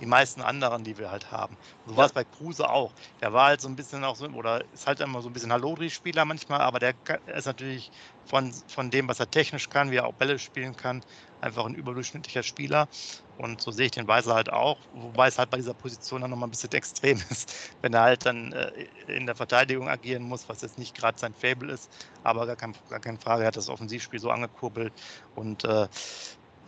die 0.00 0.06
meisten 0.06 0.40
anderen, 0.42 0.84
die 0.84 0.98
wir 0.98 1.10
halt 1.10 1.30
haben. 1.30 1.56
So 1.84 1.96
war 1.96 2.06
es 2.06 2.12
bei 2.12 2.24
Kruse 2.24 2.68
auch. 2.68 2.92
Der 3.20 3.32
war 3.32 3.46
halt 3.48 3.60
so 3.60 3.68
ein 3.68 3.76
bisschen 3.76 4.04
auch 4.04 4.16
so, 4.16 4.26
oder 4.26 4.64
ist 4.72 4.86
halt 4.86 5.00
immer 5.00 5.22
so 5.22 5.28
ein 5.28 5.32
bisschen 5.32 5.52
Hallodri-Spieler 5.52 6.24
manchmal, 6.24 6.60
aber 6.62 6.78
der 6.78 6.94
ist 7.26 7.46
natürlich 7.46 7.90
von, 8.24 8.52
von 8.68 8.90
dem, 8.90 9.08
was 9.08 9.20
er 9.20 9.30
technisch 9.30 9.68
kann, 9.68 9.90
wie 9.90 9.96
er 9.96 10.06
auch 10.06 10.14
Bälle 10.14 10.38
spielen 10.38 10.74
kann, 10.76 11.02
einfach 11.40 11.66
ein 11.66 11.74
überdurchschnittlicher 11.74 12.42
Spieler. 12.42 12.88
Und 13.36 13.60
so 13.62 13.70
sehe 13.70 13.86
ich 13.86 13.92
den 13.92 14.06
Weiser 14.08 14.34
halt 14.34 14.52
auch, 14.52 14.86
wobei 14.90 15.28
es 15.28 15.38
halt 15.38 15.50
bei 15.50 15.56
dieser 15.56 15.74
Position 15.74 16.20
dann 16.20 16.30
nochmal 16.30 16.48
ein 16.48 16.50
bisschen 16.50 16.70
extrem 16.74 17.18
ist, 17.30 17.74
wenn 17.80 17.94
er 17.94 18.02
halt 18.02 18.26
dann 18.26 18.52
äh, 18.52 18.70
in 19.06 19.26
der 19.26 19.34
Verteidigung 19.34 19.88
agieren 19.88 20.22
muss, 20.22 20.48
was 20.48 20.60
jetzt 20.60 20.78
nicht 20.78 20.94
gerade 20.94 21.18
sein 21.18 21.34
Fable 21.34 21.72
ist, 21.72 21.90
aber 22.22 22.46
gar, 22.46 22.56
kein, 22.56 22.74
gar 22.88 23.00
keine 23.00 23.18
Frage, 23.18 23.44
er 23.44 23.48
hat 23.48 23.56
das 23.56 23.68
Offensivspiel 23.68 24.20
so 24.20 24.30
angekurbelt 24.30 25.00
und 25.34 25.64
äh, 25.64 25.88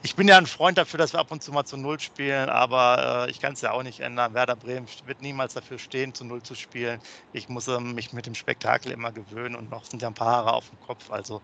ich 0.03 0.17
bin 0.17 0.27
ja 0.29 0.37
ein 0.39 0.47
Freund 0.47 0.79
dafür, 0.79 0.99
dass 0.99 1.13
wir 1.13 1.21
ab 1.21 1.31
und 1.31 1.43
zu 1.43 1.53
mal 1.53 1.65
zu 1.65 1.77
Null 1.77 2.01
spielen, 2.01 2.49
aber 2.49 3.27
äh, 3.29 3.31
ich 3.31 3.39
kann 3.41 3.53
es 3.53 3.61
ja 3.61 3.71
auch 3.73 3.83
nicht 3.85 4.01
ändern. 4.01 4.35
Werder 4.35 4.57
Bremen 4.57 4.87
wird 5.05 5.21
niemals 5.23 5.55
dafür 5.55 5.79
stehen, 5.79 6.13
zu 6.15 6.25
Null 6.25 6.43
zu 6.43 6.55
spielen. 6.57 7.01
Ich 7.33 7.49
muss 7.49 7.69
äh, 7.69 7.79
mich 7.81 8.13
mit 8.13 8.27
dem 8.27 8.35
Spektakel 8.35 8.91
immer 8.93 9.13
gewöhnen 9.13 9.55
und 9.57 9.71
noch 9.71 9.85
sind 9.85 10.03
ja 10.03 10.09
ein 10.09 10.15
paar 10.15 10.37
Haare 10.37 10.53
auf 10.55 10.69
dem 10.71 10.81
Kopf. 10.81 11.11
Also 11.11 11.41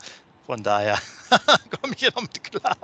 Von 0.47 0.63
daher 0.65 0.99
komme 1.83 1.95
ich 1.95 2.01
hier 2.01 2.13
noch 2.17 2.23
mit 2.23 2.43
klar. 2.45 2.77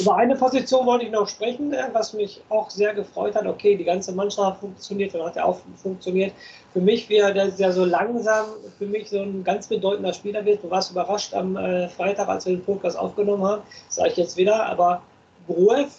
Über 0.00 0.16
eine 0.16 0.36
Position 0.36 0.86
wollte 0.86 1.06
ich 1.06 1.10
noch 1.10 1.28
sprechen, 1.28 1.72
äh, 1.72 1.88
was 1.92 2.12
mich 2.12 2.40
auch 2.50 2.70
sehr 2.70 2.94
gefreut 2.94 3.34
hat. 3.34 3.46
Okay, 3.46 3.76
die 3.76 3.84
ganze 3.84 4.12
Mannschaft 4.12 4.60
funktioniert 4.60 5.14
und 5.14 5.24
hat 5.24 5.36
ja 5.36 5.44
auch 5.44 5.60
funktioniert. 5.76 6.32
Für 6.72 6.80
mich 6.80 7.08
wäre 7.08 7.32
der 7.32 7.48
ja 7.48 7.72
so 7.72 7.84
langsam 7.84 8.46
für 8.78 8.86
mich 8.86 9.10
so 9.10 9.20
ein 9.20 9.42
ganz 9.42 9.66
bedeutender 9.66 10.12
Spieler 10.12 10.44
wird. 10.44 10.62
Du 10.62 10.70
warst 10.70 10.90
überrascht 10.90 11.34
am 11.34 11.56
äh, 11.56 11.88
Freitag, 11.88 12.28
als 12.28 12.46
wir 12.46 12.54
den 12.54 12.64
Podcast 12.64 12.98
aufgenommen 12.98 13.44
haben. 13.44 13.62
Das 13.86 13.96
sage 13.96 14.10
ich 14.10 14.16
jetzt 14.16 14.36
wieder, 14.36 14.66
aber 14.66 15.02
Gruev, 15.46 15.90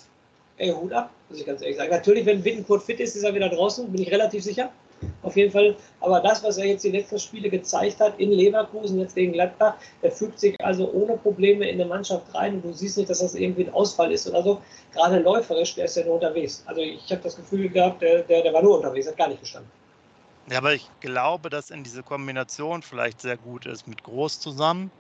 ey, 0.58 0.70
Hut 0.72 0.94
ab, 0.94 1.10
muss 1.30 1.40
ich 1.40 1.46
ganz 1.46 1.62
ehrlich 1.62 1.78
sagen. 1.78 1.92
Natürlich, 1.92 2.26
wenn 2.26 2.44
Wittenkurt 2.44 2.84
fit 2.84 3.00
ist, 3.00 3.16
ist 3.16 3.24
er 3.24 3.34
wieder 3.34 3.50
draußen, 3.50 3.92
bin 3.92 4.02
ich 4.02 4.12
relativ 4.12 4.44
sicher 4.44 4.72
auf 5.22 5.36
jeden 5.36 5.52
Fall. 5.52 5.76
Aber 6.00 6.20
das, 6.20 6.44
was 6.44 6.58
er 6.58 6.66
jetzt 6.66 6.84
die 6.84 6.92
letzten 6.92 7.20
Spiele 7.20 7.50
gezeigt 7.50 8.00
hat 8.00 8.20
in 8.20 8.32
Leverkusen, 8.32 9.00
jetzt 9.00 9.16
gegen 9.16 9.34
Gladbach, 9.34 9.76
er 10.02 10.12
fügt 10.12 10.40
sich 10.40 10.56
also 10.62 10.92
ohne 10.92 11.18
Probleme 11.18 11.68
in 11.68 11.80
eine 11.80 11.90
Mannschaft 11.90 12.34
rein. 12.34 12.56
Und 12.56 12.66
du 12.66 12.74
siehst 12.74 12.98
nicht, 12.98 13.10
dass 13.10 13.20
das 13.20 13.36
irgendwie 13.36 13.66
ein 13.66 13.74
Ausfall 13.74 14.12
ist 14.12 14.28
oder 14.28 14.44
so. 14.44 14.62
Gerade 14.94 15.20
läuferisch, 15.20 15.76
der 15.76 15.86
ist 15.86 15.98
ja 15.98 16.06
nur 16.06 16.16
unterwegs. 16.16 16.64
Also 16.66 16.82
ich 16.82 17.10
habe 17.12 17.22
das 17.22 17.36
Gefühl 17.36 17.70
gehabt, 17.70 18.02
der, 18.02 18.24
der, 18.24 18.44
der 18.44 18.54
war 18.54 18.62
nur 18.62 18.78
unterwegs, 18.78 19.08
hat 19.08 19.18
gar 19.18 19.28
nicht 19.30 19.42
gestanden. 19.42 19.72
Ja, 20.50 20.58
aber 20.58 20.74
ich 20.74 20.90
glaube, 21.00 21.50
dass 21.50 21.70
in 21.70 21.84
diese 21.84 22.04
Kombination 22.04 22.82
vielleicht 22.82 23.22
sehr 23.22 23.38
gut 23.38 23.66
ist 23.66 23.88
mit 23.88 24.04
Groß 24.04 24.40
zusammen. 24.40 24.92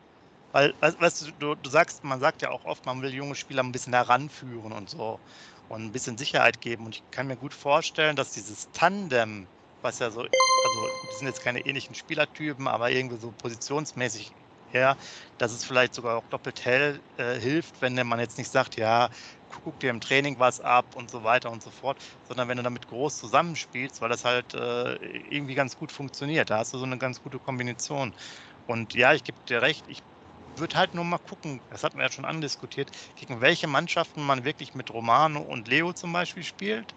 Weil, 0.53 0.74
weißt 0.79 1.33
du, 1.39 1.55
du 1.55 1.69
sagst, 1.69 2.03
man 2.03 2.19
sagt 2.19 2.43
ja 2.43 2.51
auch 2.51 2.63
oft, 2.65 2.86
man 2.86 3.01
will 3.01 3.12
junge 3.12 3.36
Spieler 3.36 3.63
ein 3.63 3.72
bisschen 3.72 3.93
heranführen 3.93 4.72
und 4.72 4.89
so 4.89 5.19
und 5.67 5.83
ein 5.83 5.91
bisschen 5.91 6.17
Sicherheit 6.17 6.62
geben. 6.62 6.86
Und 6.86 6.95
ich 6.95 7.03
kann 7.12 7.27
mir 7.27 7.36
gut 7.36 7.53
vorstellen, 7.53 8.15
dass 8.15 8.33
dieses 8.33 8.69
Tandem 8.72 9.48
was 9.84 10.00
ja 10.00 10.12
so, 10.12 10.22
also 10.22 10.90
die 11.12 11.16
sind 11.18 11.28
jetzt 11.28 11.42
keine 11.42 11.66
ähnlichen 11.66 11.96
Spielertypen, 11.96 12.68
aber 12.68 12.92
irgendwie 12.92 13.18
so 13.18 13.32
positionsmäßig 13.34 14.36
her, 14.66 14.98
dass 15.38 15.52
es 15.52 15.63
vielleicht 15.63 15.94
sogar 15.94 16.18
auch 16.18 16.28
doppelt 16.28 16.66
hell 16.66 17.04
äh, 17.18 17.40
hilft, 17.40 17.82
wenn 17.82 17.96
man 18.08 18.20
jetzt 18.20 18.38
nicht 18.38 18.50
sagt, 18.52 18.75
ja, 18.75 19.10
guck 19.63 19.80
dir 19.80 19.90
im 19.92 20.02
Training 20.02 20.40
was 20.40 20.60
ab 20.60 20.96
und 20.96 21.12
so 21.12 21.24
weiter 21.24 21.52
und 21.52 21.62
so 21.63 21.72
fort, 21.72 22.00
sondern 22.24 22.48
wenn 22.48 22.58
du 22.58 22.63
damit 22.63 22.88
groß 22.88 23.18
zusammenspielst, 23.18 24.02
weil 24.02 24.10
das 24.10 24.24
halt 24.25 24.54
äh, 24.56 24.96
irgendwie 24.96 25.56
ganz 25.56 25.75
gut 25.75 25.92
funktioniert. 25.92 26.50
Da 26.50 26.58
hast 26.60 26.74
du 26.74 26.80
so 26.80 26.86
eine 26.86 26.98
ganz 26.98 27.22
gute 27.22 27.40
Kombination. 27.40 28.16
Und 28.66 28.94
ja, 28.96 29.13
ich 29.13 29.24
gebe 29.24 29.40
dir 29.48 29.62
recht, 29.62 29.88
ich 29.88 30.00
würde 30.56 30.78
halt 30.78 30.94
nur 30.94 31.04
mal 31.06 31.20
gucken, 31.20 31.63
das 31.70 31.84
hatten 31.84 31.98
wir 31.98 32.06
ja 32.06 32.12
schon 32.12 32.25
andiskutiert, 32.25 32.92
gegen 33.16 33.42
welche 33.42 33.68
Mannschaften 33.68 34.24
man 34.25 34.46
wirklich 34.46 34.74
mit 34.75 34.90
Romano 34.92 35.42
und 35.42 35.68
Leo 35.68 35.94
zum 35.94 36.13
Beispiel 36.13 36.44
spielt 36.44 36.96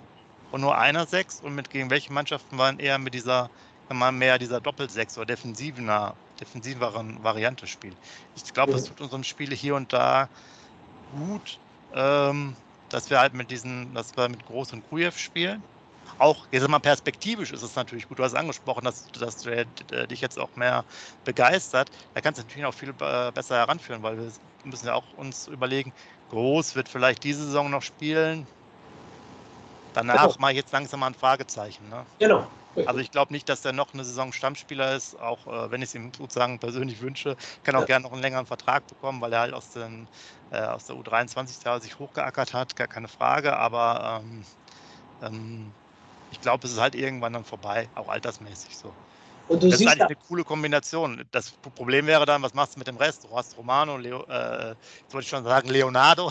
und 0.57 0.63
nur 0.63 0.79
einer 0.79 1.07
Sechs 1.07 1.41
und 1.41 1.55
mit 1.55 1.71
gegen 1.71 1.91
welche 1.91 2.13
Mannschaften 2.13 2.59
waren 2.59 2.79
eher 2.79 2.99
mit 2.99 3.15
dieser, 3.15 3.51
mal 3.91 4.13
mehr 4.13 4.39
dieser 4.39 4.61
Doppelsechs 4.63 5.17
oder 5.19 5.27
defensiver, 5.27 6.19
defensiveren 6.41 7.23
Variante 7.23 7.67
spielt. 7.67 7.99
Ich 8.35 8.53
glaube, 8.55 8.73
das 8.73 8.85
tut 8.85 9.01
unseren 9.03 9.25
Spiele 9.25 9.55
hier 9.55 9.75
und 9.77 9.93
da 9.93 10.31
gut, 11.11 11.61
ähm, 11.93 12.57
dass 12.89 13.11
wir 13.11 13.21
halt 13.21 13.35
mit 13.35 13.51
diesen, 13.51 13.95
dass 13.95 14.17
wir 14.17 14.29
mit 14.31 14.45
Groß 14.47 14.73
und 14.73 14.85
Grujew 14.85 15.13
spielen. 15.13 15.65
Auch, 16.19 16.47
jetzt 16.53 16.69
mal 16.69 16.79
perspektivisch 16.81 17.53
ist 17.53 17.63
es 17.63 17.75
natürlich 17.77 18.09
gut. 18.09 18.19
Du 18.19 18.25
hast 18.25 18.35
angesprochen, 18.35 18.85
dass, 18.85 19.07
dass 19.09 19.39
du 19.39 19.51
äh, 19.51 19.67
dich 20.09 20.21
jetzt 20.23 20.39
auch 20.39 20.55
mehr 20.57 20.85
begeistert. 21.25 21.91
Da 22.15 22.21
kannst 22.23 22.39
du 22.39 22.45
natürlich 22.45 22.67
auch 22.67 22.75
viel 22.75 22.91
äh, 22.91 23.33
besser 23.33 23.57
heranführen, 23.57 24.03
weil 24.03 24.19
wir 24.19 24.33
müssen 24.65 24.87
ja 24.87 24.95
auch 24.95 25.13
uns 25.13 25.47
überlegen, 25.49 25.93
Groß 26.29 26.75
wird 26.77 26.89
vielleicht 26.89 27.25
diese 27.25 27.45
Saison 27.47 27.71
noch 27.71 27.83
spielen, 27.83 28.49
Danach 29.97 30.25
genau. 30.25 30.35
mache 30.41 30.53
ich 30.53 30.59
jetzt 30.59 30.73
langsam 30.73 31.01
mal 31.01 31.07
ein 31.07 31.15
Fragezeichen. 31.15 31.89
Ne? 31.89 32.05
Genau. 32.19 32.47
Also 32.85 33.01
ich 33.01 33.11
glaube 33.11 33.33
nicht, 33.33 33.49
dass 33.49 33.63
der 33.63 33.73
noch 33.73 33.95
eine 33.95 34.05
Saison 34.05 34.31
Stammspieler 34.31 34.95
ist, 34.95 35.19
auch 35.19 35.47
äh, 35.47 35.71
wenn 35.71 35.81
ich 35.81 35.89
es 35.89 35.95
ihm 35.95 36.13
sozusagen 36.13 36.59
persönlich 36.59 37.01
wünsche. 37.01 37.35
Kann 37.65 37.75
auch 37.77 37.81
ja. 37.81 37.87
gerne 37.87 38.03
noch 38.03 38.13
einen 38.13 38.21
längeren 38.21 38.45
Vertrag 38.45 38.87
bekommen, 38.87 39.23
weil 39.23 39.33
er 39.33 39.41
halt 39.41 39.55
aus, 39.55 39.71
den, 39.71 40.07
äh, 40.51 40.61
aus 40.61 40.85
der 40.85 40.97
U23 40.97 41.81
sich 41.81 41.99
hochgeackert 41.99 42.53
hat, 42.53 42.77
gar 42.77 42.89
keine 42.89 43.09
Frage. 43.09 43.57
Aber 43.57 44.21
ähm, 44.23 44.45
ähm, 45.23 45.73
ich 46.31 46.43
glaube, 46.43 46.67
es 46.67 46.75
ist 46.75 46.81
halt 46.81 46.95
irgendwann 46.95 47.33
dann 47.33 47.47
vorbei, 47.47 47.89
auch 47.95 48.11
altersmäßig 48.11 48.77
so. 48.77 48.93
Und 49.49 49.63
du 49.63 49.69
das 49.69 49.79
siehst 49.79 49.89
ist 49.89 49.95
eigentlich 49.95 50.19
eine 50.19 50.27
coole 50.29 50.45
Kombination. 50.45 51.25
Das 51.31 51.53
Problem 51.75 52.07
wäre 52.07 52.27
dann, 52.27 52.43
was 52.43 52.53
machst 52.53 52.75
du 52.75 52.81
mit 52.81 52.89
dem 52.89 52.97
Rest? 52.99 53.25
Du 53.25 53.35
hast 53.35 53.57
Romano, 53.57 53.97
Leo, 53.97 54.25
äh, 54.25 54.71
jetzt 54.71 55.15
wollte 55.15 55.25
ich 55.25 55.29
schon 55.29 55.45
sagen, 55.45 55.69
Leonardo. 55.71 56.31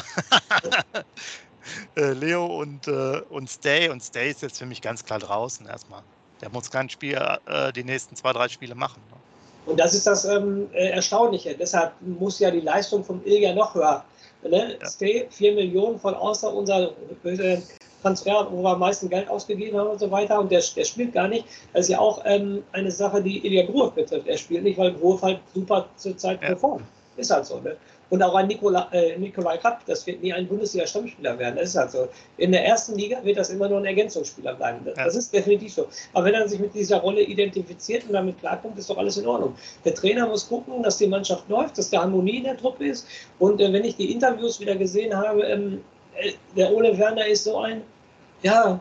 Äh, 1.95 2.12
Leo 2.12 2.45
und, 2.45 2.88
äh, 2.88 3.21
und 3.30 3.49
Stay. 3.49 3.89
Und 3.89 4.04
Stay 4.04 4.30
ist 4.30 4.41
jetzt 4.41 4.60
für 4.60 4.65
mich 4.65 4.82
ganz 4.82 5.04
klar 5.04 5.19
draußen 5.19 5.65
erstmal. 5.65 6.01
Der 6.41 6.49
muss 6.49 6.69
kein 6.69 6.89
Spiel 6.89 7.19
äh, 7.45 7.71
die 7.71 7.84
nächsten 7.84 8.15
zwei, 8.15 8.34
drei 8.34 8.49
Spiele 8.49 8.75
machen. 8.75 9.01
Ne? 9.10 9.17
Und 9.65 9.80
das 9.80 9.93
ist 9.93 10.06
das 10.06 10.25
ähm, 10.25 10.67
äh, 10.73 10.89
Erstaunliche. 10.89 11.56
Deshalb 11.56 11.93
muss 12.01 12.39
ja 12.39 12.51
die 12.51 12.60
Leistung 12.60 13.04
vom 13.04 13.21
Ilja 13.25 13.54
noch 13.54 13.73
höher. 13.73 14.04
Ne? 14.43 14.78
Ja. 14.80 14.88
Stay, 14.88 15.28
4 15.30 15.56
Millionen 15.56 15.99
von 15.99 16.13
außer 16.13 16.54
unser 16.54 16.91
äh, 17.23 17.58
Transfer, 18.01 18.47
wo 18.51 18.62
wir 18.62 18.69
am 18.69 18.80
meisten 18.80 19.10
Geld 19.10 19.28
ausgegeben 19.30 19.78
haben 19.80 19.89
und 19.89 19.99
so 19.99 20.12
weiter. 20.12 20.39
Und 20.39 20.51
der, 20.51 20.62
der 20.75 20.84
spielt 20.84 21.13
gar 21.13 21.28
nicht. 21.28 21.45
Das 21.73 21.86
ist 21.86 21.89
ja 21.89 21.99
auch 21.99 22.21
ähm, 22.25 22.63
eine 22.71 22.91
Sache, 22.91 23.23
die 23.23 23.45
Ilya 23.45 23.65
Gruev 23.65 23.93
betrifft. 23.93 24.28
Er 24.28 24.38
spielt 24.38 24.63
nicht, 24.63 24.78
weil 24.78 24.93
Gruev 24.93 25.23
halt 25.23 25.39
super 25.54 25.88
zurzeit 25.95 26.41
ja. 26.41 26.49
performt. 26.49 26.86
Ist 27.17 27.32
halt 27.32 27.45
so. 27.45 27.60
Ne? 27.60 27.75
Und 28.10 28.22
auch 28.22 28.36
ein 28.36 28.48
Nikola, 28.48 28.88
äh, 28.91 29.18
Nikolai 29.18 29.58
Kapp, 29.58 29.86
das 29.86 30.06
wird 30.06 30.22
nie 30.22 30.32
ein 30.32 30.48
Bundesliga-Stammspieler 30.48 31.38
werden. 31.39 31.56
Das 31.56 31.70
ist 31.70 31.76
halt 31.76 31.91
so. 31.91 32.08
In 32.38 32.52
der 32.52 32.65
ersten 32.65 32.96
Liga 32.96 33.24
wird 33.24 33.38
das 33.38 33.50
immer 33.50 33.68
nur 33.68 33.80
ein 33.80 33.86
Ergänzungsspieler 33.86 34.54
bleiben. 34.54 34.80
Das, 34.86 34.98
ja. 34.98 35.06
das 35.06 35.15
ist 35.15 35.34
definitiv 35.34 35.74
so. 35.74 35.88
Aber 36.13 36.26
wenn 36.26 36.34
er 36.36 36.48
sich 36.48 36.60
mit 36.60 36.74
dieser 36.74 36.98
Rolle 36.98 37.22
identifiziert 37.22 38.06
und 38.06 38.13
damit 38.13 38.39
klarkommt, 38.39 38.78
ist 38.78 38.89
doch 38.89 38.98
alles 38.98 39.18
in 39.18 39.26
Ordnung. 39.26 39.56
Der 39.84 39.96
Trainer 39.96 40.28
muss 40.28 40.48
gucken, 40.48 40.84
dass 40.84 40.98
die 40.98 41.08
Mannschaft 41.08 41.50
läuft, 41.50 41.78
dass 41.78 41.89
da 41.89 42.02
Harmonie 42.02 42.38
in 42.38 42.44
der 42.44 42.58
Truppe 42.58 42.86
ist. 42.86 43.08
Und 43.39 43.60
äh, 43.60 43.74
wenn 43.74 43.84
ich 43.84 43.96
die 43.96 44.12
Interviews 44.12 44.60
wieder 44.60 44.76
gesehen 44.76 45.15
habe, 45.15 45.44
ähm, 45.44 45.82
äh, 46.15 46.34
der 46.56 46.72
Ole 46.72 46.98
Werner 46.98 47.26
ist 47.26 47.44
so 47.44 47.58
ein, 47.58 47.82
ja, 48.44 48.80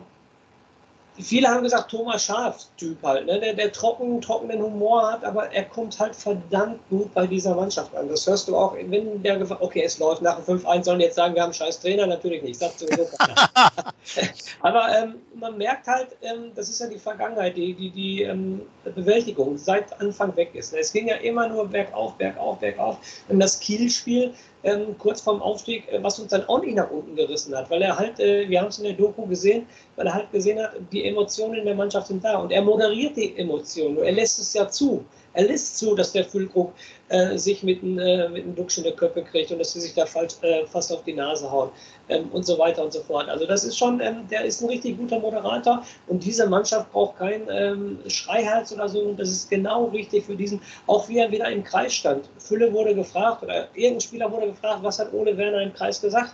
viele 1.19 1.47
haben 1.47 1.63
gesagt, 1.63 1.91
Thomas 1.91 2.25
Schaf-Typ 2.25 3.01
halt, 3.03 3.25
ne? 3.25 3.39
der, 3.39 3.53
der 3.53 3.71
trocken, 3.71 4.19
trockenen 4.21 4.61
Humor 4.61 5.11
hat, 5.11 5.23
aber 5.23 5.51
er 5.53 5.63
kommt 5.65 5.97
halt 5.99 6.15
verdammt 6.15 6.79
gut 6.89 7.13
bei 7.13 7.25
dieser 7.25 7.55
Mannschaft 7.55 7.95
an. 7.95 8.09
Das 8.09 8.27
hörst 8.27 8.47
du 8.47 8.55
auch, 8.55 8.75
wenn 8.75 9.23
der 9.23 9.37
gefragt, 9.37 9.61
okay, 9.61 9.83
es 9.83 9.97
läuft 9.99 10.21
nach 10.21 10.39
dem 10.43 10.59
5-1, 10.59 10.83
sollen 10.83 10.99
jetzt 10.99 11.15
sagen, 11.15 11.35
wir 11.35 11.41
haben 11.41 11.49
einen 11.49 11.53
scheiß 11.53 11.79
Trainer, 11.79 12.07
natürlich 12.07 12.43
nicht, 12.43 12.59
sagt 12.59 12.79
sowieso 12.79 13.05
aber 14.61 14.87
ähm, 14.97 15.15
man 15.35 15.57
merkt 15.57 15.87
halt, 15.87 16.09
ähm, 16.21 16.51
das 16.55 16.69
ist 16.69 16.79
ja 16.79 16.87
die 16.87 16.99
Vergangenheit, 16.99 17.55
die, 17.55 17.73
die, 17.73 17.89
die 17.89 18.21
ähm, 18.23 18.61
Bewältigung 18.83 19.57
seit 19.57 19.99
Anfang 20.01 20.35
weg 20.35 20.51
ist. 20.53 20.73
Es 20.73 20.91
ging 20.91 21.07
ja 21.07 21.15
immer 21.15 21.47
nur 21.47 21.67
bergauf, 21.67 22.15
bergauf, 22.15 22.59
bergauf. 22.59 22.97
Und 23.29 23.39
das 23.39 23.59
Kielspiel 23.59 24.33
ähm, 24.65 24.97
kurz 24.97 25.21
vorm 25.21 25.41
Aufstieg, 25.41 25.87
äh, 25.91 26.03
was 26.03 26.19
uns 26.19 26.31
dann 26.31 26.43
auch 26.49 26.59
nicht 26.59 26.75
nach 26.75 26.89
unten 26.89 27.15
gerissen 27.15 27.55
hat, 27.55 27.69
weil 27.69 27.81
er 27.81 27.97
halt, 27.97 28.19
äh, 28.19 28.49
wir 28.49 28.59
haben 28.59 28.67
es 28.67 28.79
in 28.79 28.85
der 28.85 28.93
Doku 28.93 29.25
gesehen, 29.27 29.67
weil 29.95 30.07
er 30.07 30.13
halt 30.13 30.31
gesehen 30.31 30.61
hat, 30.61 30.71
die 30.91 31.05
Emotionen 31.05 31.55
in 31.55 31.65
der 31.65 31.75
Mannschaft 31.75 32.07
sind 32.07 32.23
da 32.23 32.39
und 32.39 32.51
er 32.51 32.63
moderiert 32.63 33.15
die 33.15 33.37
Emotionen, 33.37 33.97
er 33.99 34.11
lässt 34.11 34.39
es 34.39 34.53
ja 34.53 34.67
zu. 34.67 35.05
Er 35.35 35.43
lässt 35.43 35.77
zu, 35.77 35.95
dass 35.95 36.13
der 36.13 36.23
Füllkrug 36.23 36.73
äh, 37.09 37.37
sich 37.37 37.61
mit 37.61 37.83
einem 37.83 37.99
äh, 37.99 38.29
mit 38.29 38.43
einem 38.43 38.55
Duxch 38.55 38.77
in 38.77 38.85
der 38.85 38.93
Köpfe 38.93 39.21
kriegt 39.21 39.51
und 39.51 39.59
dass 39.59 39.73
sie 39.73 39.81
sich 39.81 39.93
da 39.93 40.05
falsch, 40.05 40.35
äh, 40.41 40.65
fast 40.65 40.93
auf 40.93 41.03
die 41.03 41.13
Nase 41.13 41.51
hauen 41.51 41.69
ähm, 42.07 42.29
und 42.31 42.45
so 42.45 42.57
weiter 42.57 42.83
und 42.83 42.93
so 42.93 43.01
fort. 43.01 43.27
Also 43.27 43.45
das 43.45 43.65
ist 43.65 43.77
schon, 43.77 43.99
ähm, 43.99 44.27
der 44.31 44.45
ist 44.45 44.61
ein 44.61 44.69
richtig 44.69 44.97
guter 44.97 45.19
Moderator 45.19 45.83
und 46.07 46.23
diese 46.23 46.47
Mannschaft 46.47 46.89
braucht 46.93 47.17
kein 47.17 47.47
ähm, 47.49 47.99
Schreihals 48.07 48.71
oder 48.73 48.87
so 48.87 49.01
und 49.01 49.19
das 49.19 49.29
ist 49.29 49.49
genau 49.49 49.85
richtig 49.87 50.25
für 50.25 50.35
diesen, 50.35 50.61
auch 50.87 51.09
wie 51.09 51.17
er 51.17 51.29
wieder 51.29 51.49
im 51.49 51.65
Kreis 51.65 51.93
stand. 51.93 52.29
Fülle 52.39 52.71
wurde 52.71 52.95
gefragt 52.95 53.43
oder 53.43 53.67
irgendein 53.73 54.01
Spieler 54.01 54.31
wurde 54.31 54.47
gefragt, 54.47 54.79
was 54.83 54.99
hat 54.99 55.13
Ole 55.13 55.35
Werner 55.37 55.61
im 55.61 55.73
Kreis 55.73 55.99
gesagt? 55.99 56.33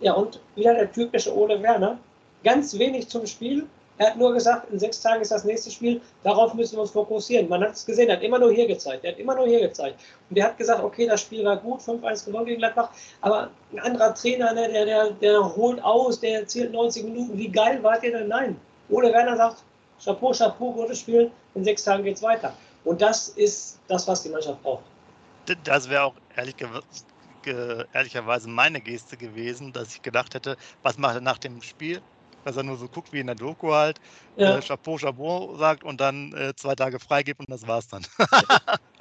Ja 0.00 0.12
und 0.12 0.40
wieder 0.54 0.74
der 0.74 0.92
typische 0.92 1.36
Ole 1.36 1.60
Werner, 1.60 1.98
ganz 2.44 2.78
wenig 2.78 3.08
zum 3.08 3.26
Spiel, 3.26 3.66
er 4.00 4.06
hat 4.06 4.16
nur 4.16 4.32
gesagt, 4.32 4.70
in 4.70 4.78
sechs 4.78 4.98
Tagen 5.02 5.20
ist 5.20 5.30
das 5.30 5.44
nächste 5.44 5.70
Spiel, 5.70 6.00
darauf 6.22 6.54
müssen 6.54 6.76
wir 6.76 6.80
uns 6.80 6.90
fokussieren. 6.90 7.50
Man 7.50 7.62
hat 7.62 7.72
es 7.72 7.84
gesehen, 7.84 8.08
er 8.08 8.16
hat 8.16 8.22
immer 8.22 8.38
nur 8.38 8.50
hier 8.50 8.66
gezeigt. 8.66 9.04
Er 9.04 9.12
hat 9.12 9.18
immer 9.18 9.34
nur 9.34 9.46
hier 9.46 9.60
gezeigt. 9.60 10.00
Und 10.30 10.38
er 10.38 10.46
hat 10.46 10.56
gesagt, 10.56 10.82
okay, 10.82 11.06
das 11.06 11.20
Spiel 11.20 11.44
war 11.44 11.58
gut, 11.58 11.80
5-1 11.82 12.24
gewonnen 12.24 12.46
gegen 12.46 12.60
Gladbach, 12.60 12.88
aber 13.20 13.50
ein 13.70 13.78
anderer 13.78 14.14
Trainer, 14.14 14.54
ne, 14.54 14.70
der, 14.72 14.86
der, 14.86 15.10
der 15.10 15.54
holt 15.54 15.84
aus, 15.84 16.18
der 16.18 16.46
zählt 16.46 16.72
90 16.72 17.04
Minuten. 17.04 17.36
Wie 17.36 17.48
geil 17.48 17.82
wart 17.82 18.02
ihr 18.02 18.12
denn? 18.12 18.28
Nein. 18.28 18.58
Ole 18.88 19.12
Werner 19.12 19.36
sagt, 19.36 19.62
Chapeau, 20.02 20.32
Chapeau, 20.32 20.72
gutes 20.72 21.00
Spiel, 21.00 21.30
in 21.54 21.64
sechs 21.64 21.84
Tagen 21.84 22.02
geht 22.02 22.16
es 22.16 22.22
weiter. 22.22 22.54
Und 22.84 23.02
das 23.02 23.28
ist 23.28 23.80
das, 23.88 24.08
was 24.08 24.22
die 24.22 24.30
Mannschaft 24.30 24.62
braucht. 24.62 24.84
Das 25.64 25.90
wäre 25.90 26.04
auch 26.04 26.14
ehrlich 26.36 26.54
ehrlicherweise 27.92 28.48
meine 28.48 28.80
Geste 28.80 29.18
gewesen, 29.18 29.74
dass 29.74 29.94
ich 29.94 30.00
gedacht 30.00 30.34
hätte, 30.34 30.56
was 30.82 30.96
macht 30.96 31.16
er 31.16 31.20
nach 31.20 31.38
dem 31.38 31.60
Spiel? 31.60 32.00
Dass 32.44 32.56
er 32.56 32.62
nur 32.62 32.76
so 32.76 32.88
guckt 32.88 33.12
wie 33.12 33.20
in 33.20 33.26
der 33.26 33.36
Doku 33.36 33.72
halt, 33.72 34.00
ja. 34.36 34.56
äh, 34.56 34.60
Chapeau, 34.60 34.96
Chapeau 34.96 35.56
sagt 35.56 35.84
und 35.84 36.00
dann 36.00 36.32
äh, 36.32 36.54
zwei 36.54 36.74
Tage 36.74 36.98
freigibt 36.98 37.40
und 37.40 37.50
das 37.50 37.66
war's 37.66 37.88
dann. 37.88 38.06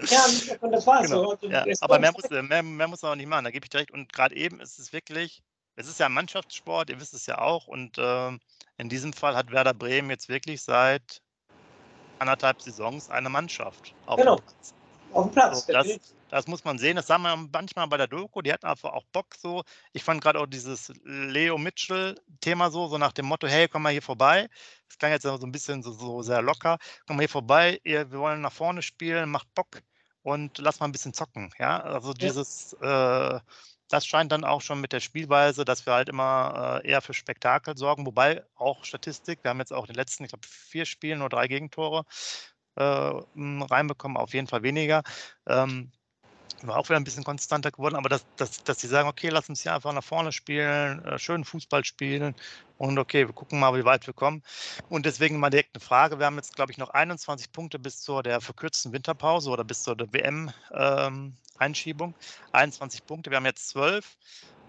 ja, 0.08 0.26
und 0.62 0.72
das 0.72 0.86
war's. 0.86 1.10
Genau. 1.10 1.36
So. 1.42 1.48
Ja, 1.50 1.66
aber 1.82 2.00
mehr 2.00 2.12
muss, 2.12 2.30
mehr, 2.30 2.64
mehr 2.64 2.88
muss 2.88 3.02
man 3.02 3.12
auch 3.12 3.16
nicht 3.16 3.28
machen, 3.28 3.46
da 3.46 3.52
gebe 3.52 3.66
ich 3.66 3.70
direkt. 3.70 3.92
Und 3.92 4.12
gerade 4.14 4.36
eben 4.36 4.60
ist 4.60 4.80
es 4.80 4.94
wirklich, 4.94 5.42
es 5.76 5.88
ist 5.88 6.00
ja 6.00 6.08
ein 6.08 6.14
Mannschaftssport, 6.14 6.90
ihr 6.90 7.00
wisst 7.00 7.14
es 7.14 7.26
ja 7.26 7.40
auch. 7.40 7.68
Und 7.68 7.98
äh, 7.98 8.32
in 8.78 8.90
diesem 8.90 9.14
Fall 9.14 9.36
hat 9.36 9.52
Werder 9.52 9.74
Bremen 9.74 10.10
jetzt 10.10 10.30
wirklich 10.30 10.62
seit 10.62 11.22
anderthalb 12.20 12.62
Saisons 12.62 13.10
eine 13.10 13.30
Mannschaft 13.30 13.94
auf 14.06 14.18
genau. 14.18 14.36
dem 14.36 14.44
Platz. 14.44 14.74
Auf 15.14 15.26
dem 15.26 15.32
Platz. 15.32 15.66
So, 15.66 15.74
das, 15.74 15.88
Das 16.30 16.48
muss 16.48 16.64
man 16.64 16.78
sehen. 16.78 16.96
Das 16.96 17.08
sah 17.08 17.18
man 17.18 17.50
manchmal 17.52 17.88
bei 17.88 17.98
der 17.98 18.08
Doku. 18.08 18.42
Die 18.42 18.54
hatten 18.54 18.66
einfach 18.66 18.92
auch 18.94 19.06
Bock 19.12 19.36
so. 19.36 19.64
Ich 19.94 20.04
fand 20.04 20.22
gerade 20.22 20.40
auch 20.40 20.46
dieses 20.46 20.92
Leo 21.04 21.58
Mitchell-Thema 21.58 22.72
so, 22.72 22.88
so 22.88 22.98
nach 22.98 23.12
dem 23.14 23.26
Motto: 23.26 23.48
Hey, 23.48 23.68
komm 23.68 23.84
mal 23.84 23.92
hier 23.92 24.02
vorbei. 24.02 24.48
Das 24.88 24.98
klang 24.98 25.12
jetzt 25.12 25.24
so 25.24 25.34
ein 25.34 25.52
bisschen 25.52 25.84
so, 25.84 25.92
so 25.92 26.22
sehr 26.22 26.42
locker. 26.42 26.78
Komm 27.08 27.18
mal 27.18 27.24
hier 27.24 27.30
vorbei. 27.30 27.80
Wir 27.84 28.12
wollen 28.12 28.42
nach 28.42 28.54
vorne 28.54 28.82
spielen. 28.82 29.30
Macht 29.30 29.54
Bock 29.56 29.82
und 30.24 30.58
lass 30.60 30.80
mal 30.80 30.88
ein 30.88 30.92
bisschen 30.92 31.14
zocken. 31.14 31.52
Ja, 31.60 31.80
also 31.82 32.14
dieses. 32.14 32.76
Ja. 32.82 33.38
Äh, 33.38 33.40
das 33.90 34.06
scheint 34.06 34.32
dann 34.32 34.44
auch 34.44 34.62
schon 34.62 34.80
mit 34.82 34.94
der 34.94 35.00
Spielweise, 35.00 35.66
dass 35.66 35.86
wir 35.86 35.94
halt 35.94 36.10
immer 36.10 36.82
äh, 36.84 36.88
eher 36.88 37.02
für 37.02 37.14
Spektakel 37.14 37.76
sorgen, 37.76 38.06
wobei 38.06 38.44
auch 38.56 38.86
Statistik, 38.86 39.44
wir 39.44 39.50
haben 39.50 39.60
jetzt 39.60 39.74
auch 39.74 39.86
in 39.86 39.94
den 39.94 39.96
letzten, 39.96 40.24
ich 40.24 40.30
glaube, 40.30 40.48
vier 40.48 40.86
Spielen 40.86 41.20
nur 41.20 41.30
drei 41.30 41.48
Gegentore 41.48 42.06
äh, 42.76 42.84
reinbekommen, 42.84 44.18
auf 44.18 44.34
jeden 44.34 44.48
Fall 44.48 44.64
weniger. 44.64 45.04
Ähm, 45.48 45.92
war 46.62 46.78
auch 46.78 46.90
wieder 46.90 46.98
ein 46.98 47.04
bisschen 47.04 47.24
konstanter 47.24 47.72
geworden, 47.72 47.96
aber 47.96 48.10
dass, 48.10 48.26
dass, 48.36 48.64
dass 48.64 48.78
die 48.78 48.88
sagen, 48.88 49.08
okay, 49.08 49.30
lass 49.30 49.50
uns 49.50 49.62
hier 49.62 49.74
einfach 49.74 49.94
nach 49.94 50.04
vorne 50.04 50.32
spielen, 50.32 51.04
äh, 51.06 51.20
schön 51.20 51.46
Fußball 51.46 51.86
spielen 51.86 52.36
und 52.78 52.98
okay, 52.98 53.28
wir 53.28 53.34
gucken 53.34 53.60
mal, 53.60 53.74
wie 53.76 53.86
weit 53.86 54.08
wir 54.08 54.14
kommen. 54.14 54.44
Und 54.90 55.06
deswegen 55.06 55.40
mal 55.40 55.50
direkt 55.50 55.76
eine 55.76 55.82
Frage. 55.82 56.20
Wir 56.20 56.26
haben 56.26 56.38
jetzt, 56.38 56.56
glaube 56.56 56.72
ich, 56.72 56.78
noch 56.78 56.90
21 56.90 57.52
Punkte 57.52 57.80
bis 57.80 58.02
zur 58.02 58.24
der 58.24 58.42
verkürzten 58.42 58.92
Winterpause 58.92 59.50
oder 59.50 59.64
bis 59.64 59.84
zur 59.84 59.98
WM-Einschiebung. 59.98 62.10
Ähm, 62.10 62.16
21 62.52 63.06
Punkte, 63.06 63.32
wir 63.32 63.38
haben 63.38 63.46
jetzt 63.46 63.70
12 63.70 64.18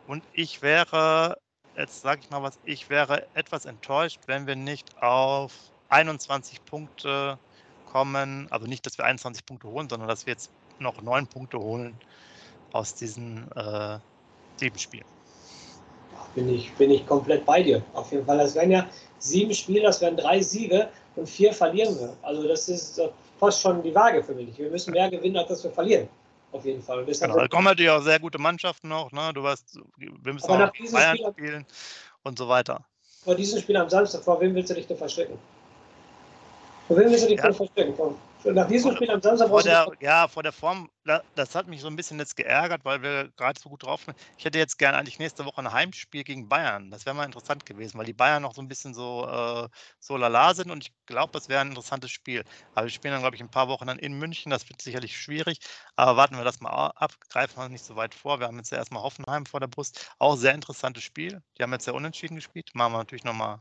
und 0.07 0.23
ich 0.33 0.63
wäre, 0.63 1.39
jetzt 1.77 2.03
sage 2.03 2.21
ich 2.23 2.31
mal 2.31 2.43
was, 2.43 2.59
ich 2.65 2.91
wäre 2.91 3.27
etwas 3.35 3.65
enttäuscht, 3.65 4.21
wenn 4.27 4.47
wir 4.47 4.57
nicht 4.57 5.03
auf 5.03 5.53
21 5.89 6.65
Punkte 6.65 7.39
kommen, 7.87 8.47
also 8.51 8.67
nicht, 8.67 8.87
dass 8.87 8.99
wir 8.99 9.05
21 9.05 9.45
Punkte 9.45 9.69
holen, 9.69 9.89
sondern 9.89 10.09
dass 10.09 10.27
wir 10.27 10.33
jetzt 10.33 10.51
noch 10.81 11.01
neun 11.03 11.27
Punkte 11.27 11.59
holen 11.59 11.95
aus 12.73 12.95
diesen 12.95 13.51
äh, 13.57 13.99
sieben 14.57 14.79
Spielen. 14.79 15.05
Bin 16.35 16.49
ich, 16.49 16.73
bin 16.75 16.91
ich 16.91 17.07
komplett 17.07 17.45
bei 17.45 17.63
dir. 17.63 17.83
Auf 17.95 18.13
jeden 18.13 18.25
Fall. 18.25 18.39
Das 18.39 18.55
wären 18.55 18.71
ja 18.71 18.87
sieben 19.19 19.55
Spiele, 19.55 19.83
das 19.83 20.01
wären 20.01 20.17
drei 20.17 20.41
Siege 20.41 20.89
und 21.17 21.29
vier 21.29 21.53
verlieren 21.53 21.99
wir. 21.99 22.17
Also 22.23 22.47
das 22.47 22.69
ist 22.69 23.01
fast 23.39 23.61
schon 23.61 23.83
die 23.83 23.95
Waage 23.95 24.23
für 24.23 24.35
mich. 24.35 24.57
Wir 24.57 24.71
müssen 24.71 24.93
mehr 24.93 25.11
gewinnen, 25.11 25.37
als 25.37 25.49
dass 25.49 25.65
wir 25.65 25.71
verlieren. 25.71 26.09
Auf 26.53 26.65
jeden 26.65 26.83
Fall. 26.83 27.05
Genau, 27.05 27.37
da 27.37 27.47
kommen 27.47 27.65
natürlich 27.65 27.91
auch 27.91 28.03
sehr 28.03 28.19
gute 28.19 28.39
Mannschaften 28.39 28.89
noch. 28.89 29.13
Ne? 29.13 29.31
Du 29.35 29.43
weißt, 29.43 29.79
wir 29.97 30.33
müssen 30.33 30.51
auch 30.51 30.73
Bayern 30.93 31.17
Spiel, 31.17 31.33
spielen 31.33 31.67
und 32.25 32.39
so 32.39 32.49
weiter. 32.49 32.85
Vor 33.23 33.37
diesem 33.37 33.61
Spiel 33.61 33.77
am 33.77 33.89
Samstag, 33.89 34.23
vor 34.23 34.41
wem 34.41 34.55
willst 34.55 34.71
du 34.71 34.75
dich 34.75 34.87
denn 34.87 34.97
verstecken? 34.97 35.39
Vor 36.89 36.97
wem 36.97 37.11
willst 37.11 37.25
du 37.25 37.29
dich 37.29 37.39
ja. 37.39 37.53
verstecken? 37.53 37.95
Vor, 37.95 38.17
nach 38.45 38.67
diesem 38.67 38.95
Spiel 38.95 39.11
am 39.11 39.21
Samstag 39.21 39.49
vor 39.49 39.63
der, 39.63 39.87
Ja, 40.01 40.29
vor 40.29 40.43
der 40.43 40.53
Form, 40.53 40.91
das 41.35 41.55
hat 41.55 41.67
mich 41.67 41.81
so 41.81 41.89
ein 41.89 41.97
bisschen 41.97 42.19
jetzt 42.19 42.37
geärgert, 42.37 42.85
weil 42.85 43.03
wir 43.03 43.31
gerade 43.37 43.61
so 43.61 43.69
gut 43.69 43.83
drauf 43.83 44.03
sind. 44.05 44.17
Ich 44.39 44.45
hätte 44.45 44.59
jetzt 44.59 44.79
gerne 44.79 44.99
eigentlich 44.99 45.19
nächste 45.19 45.45
Woche 45.45 45.61
ein 45.61 45.73
Heimspiel 45.73 46.25
gegen 46.25 46.49
Bayern. 46.49 46.91
Das 46.91 47.07
wäre 47.07 47.15
mal 47.15 47.25
interessant 47.25 47.67
gewesen, 47.67 47.99
weil 47.99 48.07
die 48.07 48.13
Bayern 48.13 48.43
noch 48.43 48.55
so 48.55 48.63
ein 48.63 48.69
bisschen 48.69 48.95
so, 48.95 49.27
äh, 49.27 49.69
so 49.99 50.17
lala 50.17 50.55
sind 50.55 50.71
und 50.71 50.85
ich 50.85 50.93
glaube, 51.07 51.33
das 51.33 51.49
wäre 51.49 51.61
ein 51.61 51.69
interessantes 51.69 52.11
Spiel. 52.11 52.45
Aber 52.75 52.87
wir 52.87 52.91
spielen 52.91 53.13
dann, 53.13 53.23
glaube 53.23 53.37
ich, 53.37 53.43
ein 53.43 53.51
paar 53.51 53.69
Wochen 53.69 53.87
dann 53.87 53.99
in 53.99 54.19
München. 54.19 54.51
Das 54.51 54.69
wird 54.69 54.81
sicherlich 54.81 55.17
schwierig. 55.17 55.59
Aber 55.97 56.17
warten 56.17 56.37
wir 56.37 56.45
das 56.45 56.61
mal 56.61 56.71
ab, 56.71 57.13
greifen 57.29 57.59
wir 57.59 57.69
nicht 57.69 57.85
so 57.85 57.97
weit 57.97 58.15
vor. 58.15 58.41
Wir 58.41 58.47
haben 58.47 58.59
jetzt 58.59 58.73
ja 58.73 58.79
erstmal 58.79 59.03
Hoffenheim 59.03 59.47
vor 59.47 59.61
der 59.61 59.69
Brust. 59.69 60.11
Auch 60.19 60.37
sehr 60.37 60.55
interessantes 60.55 61.03
Spiel. 61.03 61.43
Die 61.59 61.63
haben 61.63 61.73
jetzt 61.73 61.87
ja 61.87 61.93
unentschieden 61.93 62.37
gespielt. 62.37 62.71
Machen 62.75 62.93
wir 62.93 62.99
natürlich 62.99 63.25
nochmal 63.25 63.61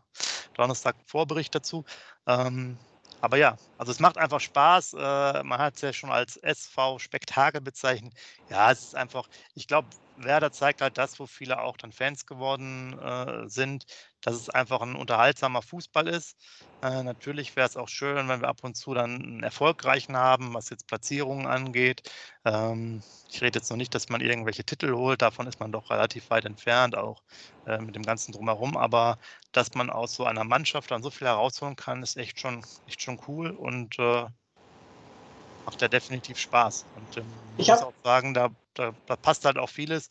Donnerstag 0.53 0.95
Vorbericht 1.05 1.55
dazu. 1.55 1.85
Ähm, 2.27 2.77
aber 3.21 3.37
ja, 3.37 3.57
also 3.77 3.91
es 3.91 3.99
macht 3.99 4.17
einfach 4.17 4.39
Spaß. 4.39 4.93
Äh, 4.93 5.43
man 5.43 5.59
hat 5.59 5.75
es 5.75 5.81
ja 5.81 5.93
schon 5.93 6.09
als 6.11 6.37
SV-Spektakel 6.37 7.61
bezeichnet. 7.61 8.13
Ja, 8.47 8.71
es 8.71 8.83
ist 8.83 8.95
einfach, 8.95 9.27
ich 9.53 9.67
glaube, 9.67 9.89
Werder 10.15 10.51
zeigt 10.51 10.81
halt 10.81 10.97
das, 10.97 11.19
wo 11.19 11.27
viele 11.27 11.59
auch 11.61 11.77
dann 11.77 11.91
Fans 11.91 12.25
geworden 12.25 12.97
äh, 12.99 13.47
sind, 13.49 13.85
dass 14.21 14.35
es 14.35 14.49
einfach 14.49 14.81
ein 14.81 14.95
unterhaltsamer 14.95 15.61
Fußball 15.61 16.07
ist. 16.07 16.37
Äh, 16.81 17.03
natürlich 17.03 17.55
wäre 17.55 17.67
es 17.67 17.77
auch 17.77 17.89
schön, 17.89 18.27
wenn 18.27 18.41
wir 18.41 18.47
ab 18.47 18.63
und 18.63 18.75
zu 18.75 18.93
dann 18.93 19.21
einen 19.21 19.43
erfolgreichen 19.43 20.15
haben, 20.17 20.53
was 20.53 20.69
jetzt 20.69 20.87
Platzierungen 20.87 21.45
angeht. 21.45 22.09
Ähm, 22.45 23.01
ich 23.29 23.41
rede 23.41 23.59
jetzt 23.59 23.69
noch 23.69 23.77
nicht, 23.77 23.93
dass 23.93 24.09
man 24.09 24.21
irgendwelche 24.21 24.63
Titel 24.63 24.93
holt, 24.93 25.21
davon 25.21 25.47
ist 25.47 25.59
man 25.59 25.71
doch 25.71 25.89
relativ 25.89 26.29
weit 26.29 26.45
entfernt, 26.45 26.97
auch 26.97 27.21
äh, 27.65 27.79
mit 27.79 27.95
dem 27.95 28.03
ganzen 28.03 28.31
Drumherum. 28.31 28.77
Aber 28.77 29.17
dass 29.51 29.73
man 29.73 29.89
aus 29.89 30.15
so 30.15 30.25
einer 30.25 30.43
Mannschaft 30.43 30.91
dann 30.91 31.03
so 31.03 31.09
viel 31.09 31.27
herausholen 31.27 31.75
kann, 31.75 32.03
ist 32.03 32.17
echt 32.17 32.39
schon, 32.39 32.63
echt 32.87 33.01
schon 33.01 33.19
cool 33.27 33.51
und 33.51 33.99
äh, 33.99 34.25
macht 35.65 35.81
ja 35.81 35.87
definitiv 35.87 36.39
Spaß. 36.39 36.85
Und 36.95 37.17
ähm, 37.17 37.25
ich 37.57 37.67
muss 37.67 37.81
auch 37.81 37.93
sagen, 38.03 38.33
da, 38.33 38.49
da, 38.73 38.91
da, 39.05 39.15
passt 39.15 39.45
halt 39.45 39.57
auch 39.57 39.69
vieles. 39.69 40.09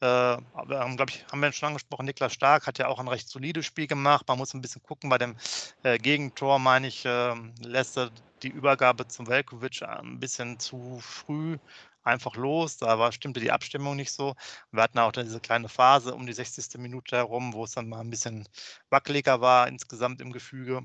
Äh, 0.00 0.06
haben, 0.06 0.96
glaube 0.96 1.10
ich, 1.10 1.26
haben 1.30 1.40
wir 1.40 1.52
schon 1.52 1.68
angesprochen, 1.68 2.06
Niklas 2.06 2.32
Stark 2.32 2.66
hat 2.66 2.78
ja 2.78 2.88
auch 2.88 2.98
ein 2.98 3.08
recht 3.08 3.28
solides 3.28 3.66
Spiel 3.66 3.86
gemacht. 3.86 4.26
Man 4.28 4.38
muss 4.38 4.54
ein 4.54 4.62
bisschen 4.62 4.82
gucken, 4.82 5.10
bei 5.10 5.18
dem 5.18 5.36
äh, 5.82 5.98
Gegentor, 5.98 6.58
meine 6.58 6.86
ich, 6.88 7.04
äh, 7.04 7.34
lässt 7.62 7.98
er 7.98 8.10
die 8.42 8.48
Übergabe 8.48 9.06
zum 9.08 9.26
Velkovic 9.26 9.82
ein 9.82 10.18
bisschen 10.18 10.58
zu 10.58 10.98
früh 11.00 11.58
einfach 12.02 12.36
los. 12.36 12.78
Da 12.78 12.98
war, 12.98 13.12
stimmte 13.12 13.40
die 13.40 13.52
Abstimmung 13.52 13.96
nicht 13.96 14.12
so. 14.12 14.34
Wir 14.72 14.82
hatten 14.82 14.98
auch 14.98 15.12
diese 15.12 15.40
kleine 15.40 15.68
Phase 15.68 16.14
um 16.14 16.26
die 16.26 16.32
60. 16.32 16.78
Minute 16.78 17.16
herum, 17.16 17.52
wo 17.52 17.64
es 17.64 17.72
dann 17.72 17.88
mal 17.88 18.00
ein 18.00 18.10
bisschen 18.10 18.48
wackeliger 18.90 19.40
war 19.40 19.68
insgesamt 19.68 20.20
im 20.20 20.32
Gefüge 20.32 20.82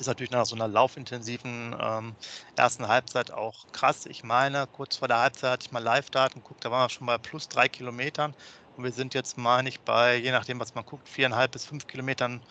ist 0.00 0.06
natürlich 0.06 0.30
nach 0.30 0.46
so 0.46 0.54
einer 0.54 0.68
laufintensiven 0.68 1.76
ähm, 1.78 2.16
ersten 2.56 2.88
Halbzeit 2.88 3.30
auch 3.30 3.66
krass. 3.72 4.06
Ich 4.06 4.24
meine, 4.24 4.66
kurz 4.66 4.96
vor 4.96 5.08
der 5.08 5.18
Halbzeit 5.18 5.52
hatte 5.52 5.66
ich 5.66 5.72
mal 5.72 5.82
Live-Daten 5.82 6.40
geguckt, 6.42 6.64
da 6.64 6.70
waren 6.70 6.84
wir 6.86 6.90
schon 6.90 7.06
bei 7.06 7.18
plus 7.18 7.48
drei 7.48 7.68
Kilometern. 7.68 8.34
Und 8.76 8.84
wir 8.84 8.92
sind 8.92 9.14
jetzt, 9.14 9.36
meine 9.36 9.68
ich, 9.68 9.80
bei, 9.82 10.16
je 10.16 10.32
nachdem, 10.32 10.60
was 10.60 10.74
man 10.74 10.84
guckt, 10.84 11.08
viereinhalb 11.08 11.52
bis 11.52 11.66
fünf 11.66 11.86
Kilometern 11.86 12.42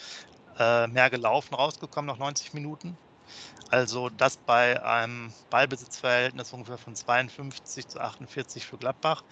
äh, 0.60 0.88
mehr 0.88 1.10
gelaufen 1.10 1.56
rausgekommen 1.56 2.08
nach 2.08 2.20
90 2.20 2.54
Minuten. 2.54 2.98
Also 3.70 4.10
das 4.10 4.38
bei 4.38 4.82
einem 4.84 5.34
Ballbesitzverhältnis 5.50 6.54
ungefähr 6.54 6.78
von 6.78 6.96
52 6.96 7.88
zu 7.88 8.00
48 8.00 8.66
für 8.66 8.78
Gladbach. 8.78 9.24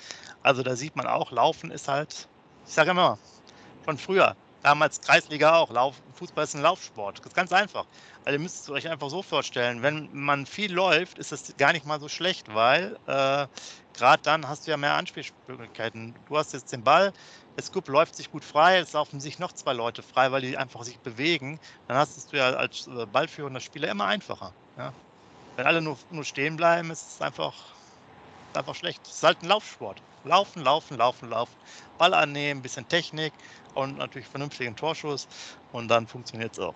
Also 0.42 0.64
da 0.64 0.76
sieht 0.76 0.96
man 0.96 1.08
auch, 1.08 1.32
Laufen 1.32 1.72
ist 1.72 1.88
halt, 1.88 2.30
ich 2.66 2.74
sage 2.74 2.92
immer, 2.92 3.20
von 3.82 3.98
früher 3.98 4.38
damals 4.64 5.02
Kreisliga 5.02 5.56
auch. 5.56 5.72
Lauf, 5.72 5.96
Fußball 6.16 6.44
ist 6.44 6.56
ein 6.56 6.62
Laufsport. 6.62 7.20
Das 7.20 7.28
ist 7.28 7.36
ganz 7.36 7.52
einfach. 7.52 7.86
Also 8.26 8.38
ihr 8.38 8.42
müsst 8.42 8.64
es 8.64 8.70
euch 8.70 8.90
einfach 8.90 9.10
so 9.10 9.22
vorstellen, 9.22 9.82
wenn 9.82 10.10
man 10.12 10.46
viel 10.46 10.74
läuft, 10.74 11.18
ist 11.18 11.32
das 11.32 11.54
gar 11.58 11.74
nicht 11.74 11.86
mal 11.86 12.00
so 12.00 12.10
schlecht, 12.10 12.54
weil 12.54 12.98
äh, 13.08 13.48
gerade 13.94 14.24
dann 14.24 14.48
hast 14.48 14.68
du 14.68 14.72
ja 14.72 14.78
mehr 14.78 14.94
Anspielmöglichkeiten. 14.94 16.16
Du 16.28 16.38
hast 16.38 16.54
jetzt 16.54 16.72
den 16.72 16.84
Ball, 16.84 17.14
der 17.56 17.64
Scoop 17.64 17.88
läuft 17.88 18.16
sich 18.16 18.32
gut 18.32 18.44
frei, 18.44 18.78
es 18.78 18.94
laufen 18.94 19.20
sich 19.20 19.40
noch 19.40 19.52
zwei 19.54 19.74
Leute 19.74 20.04
frei, 20.04 20.32
weil 20.32 20.42
die 20.42 20.58
einfach 20.58 20.84
sich 20.84 21.00
bewegen. 21.00 21.60
Dann 21.88 21.98
hast 21.98 22.32
du 22.32 22.38
ja 22.38 22.50
als 22.52 22.88
äh, 22.88 23.06
ballführender 23.06 23.60
Spieler 23.60 23.90
immer 23.90 24.06
einfacher. 24.06 24.54
Ja? 24.78 24.94
Wenn 25.56 25.66
alle 25.66 25.82
nur, 25.82 25.98
nur 26.12 26.24
stehen 26.24 26.56
bleiben, 26.56 26.92
ist 26.92 27.16
es 27.16 27.22
einfach, 27.22 27.54
einfach 28.54 28.76
schlecht. 28.76 29.02
Es 29.06 29.16
ist 29.16 29.24
halt 29.24 29.42
ein 29.42 29.48
Laufsport. 29.48 30.02
Laufen, 30.24 30.64
laufen, 30.64 30.98
laufen, 30.98 31.30
laufen. 31.30 31.56
Ball 31.98 32.14
annehmen, 32.14 32.62
bisschen 32.62 32.88
Technik 32.88 33.34
und 33.78 33.98
natürlich 33.98 34.28
vernünftigen 34.28 34.76
Torschuss 34.76 35.28
und 35.72 35.88
dann 35.88 36.08
funktioniert 36.08 36.54
es 36.54 36.60
auch. 36.60 36.74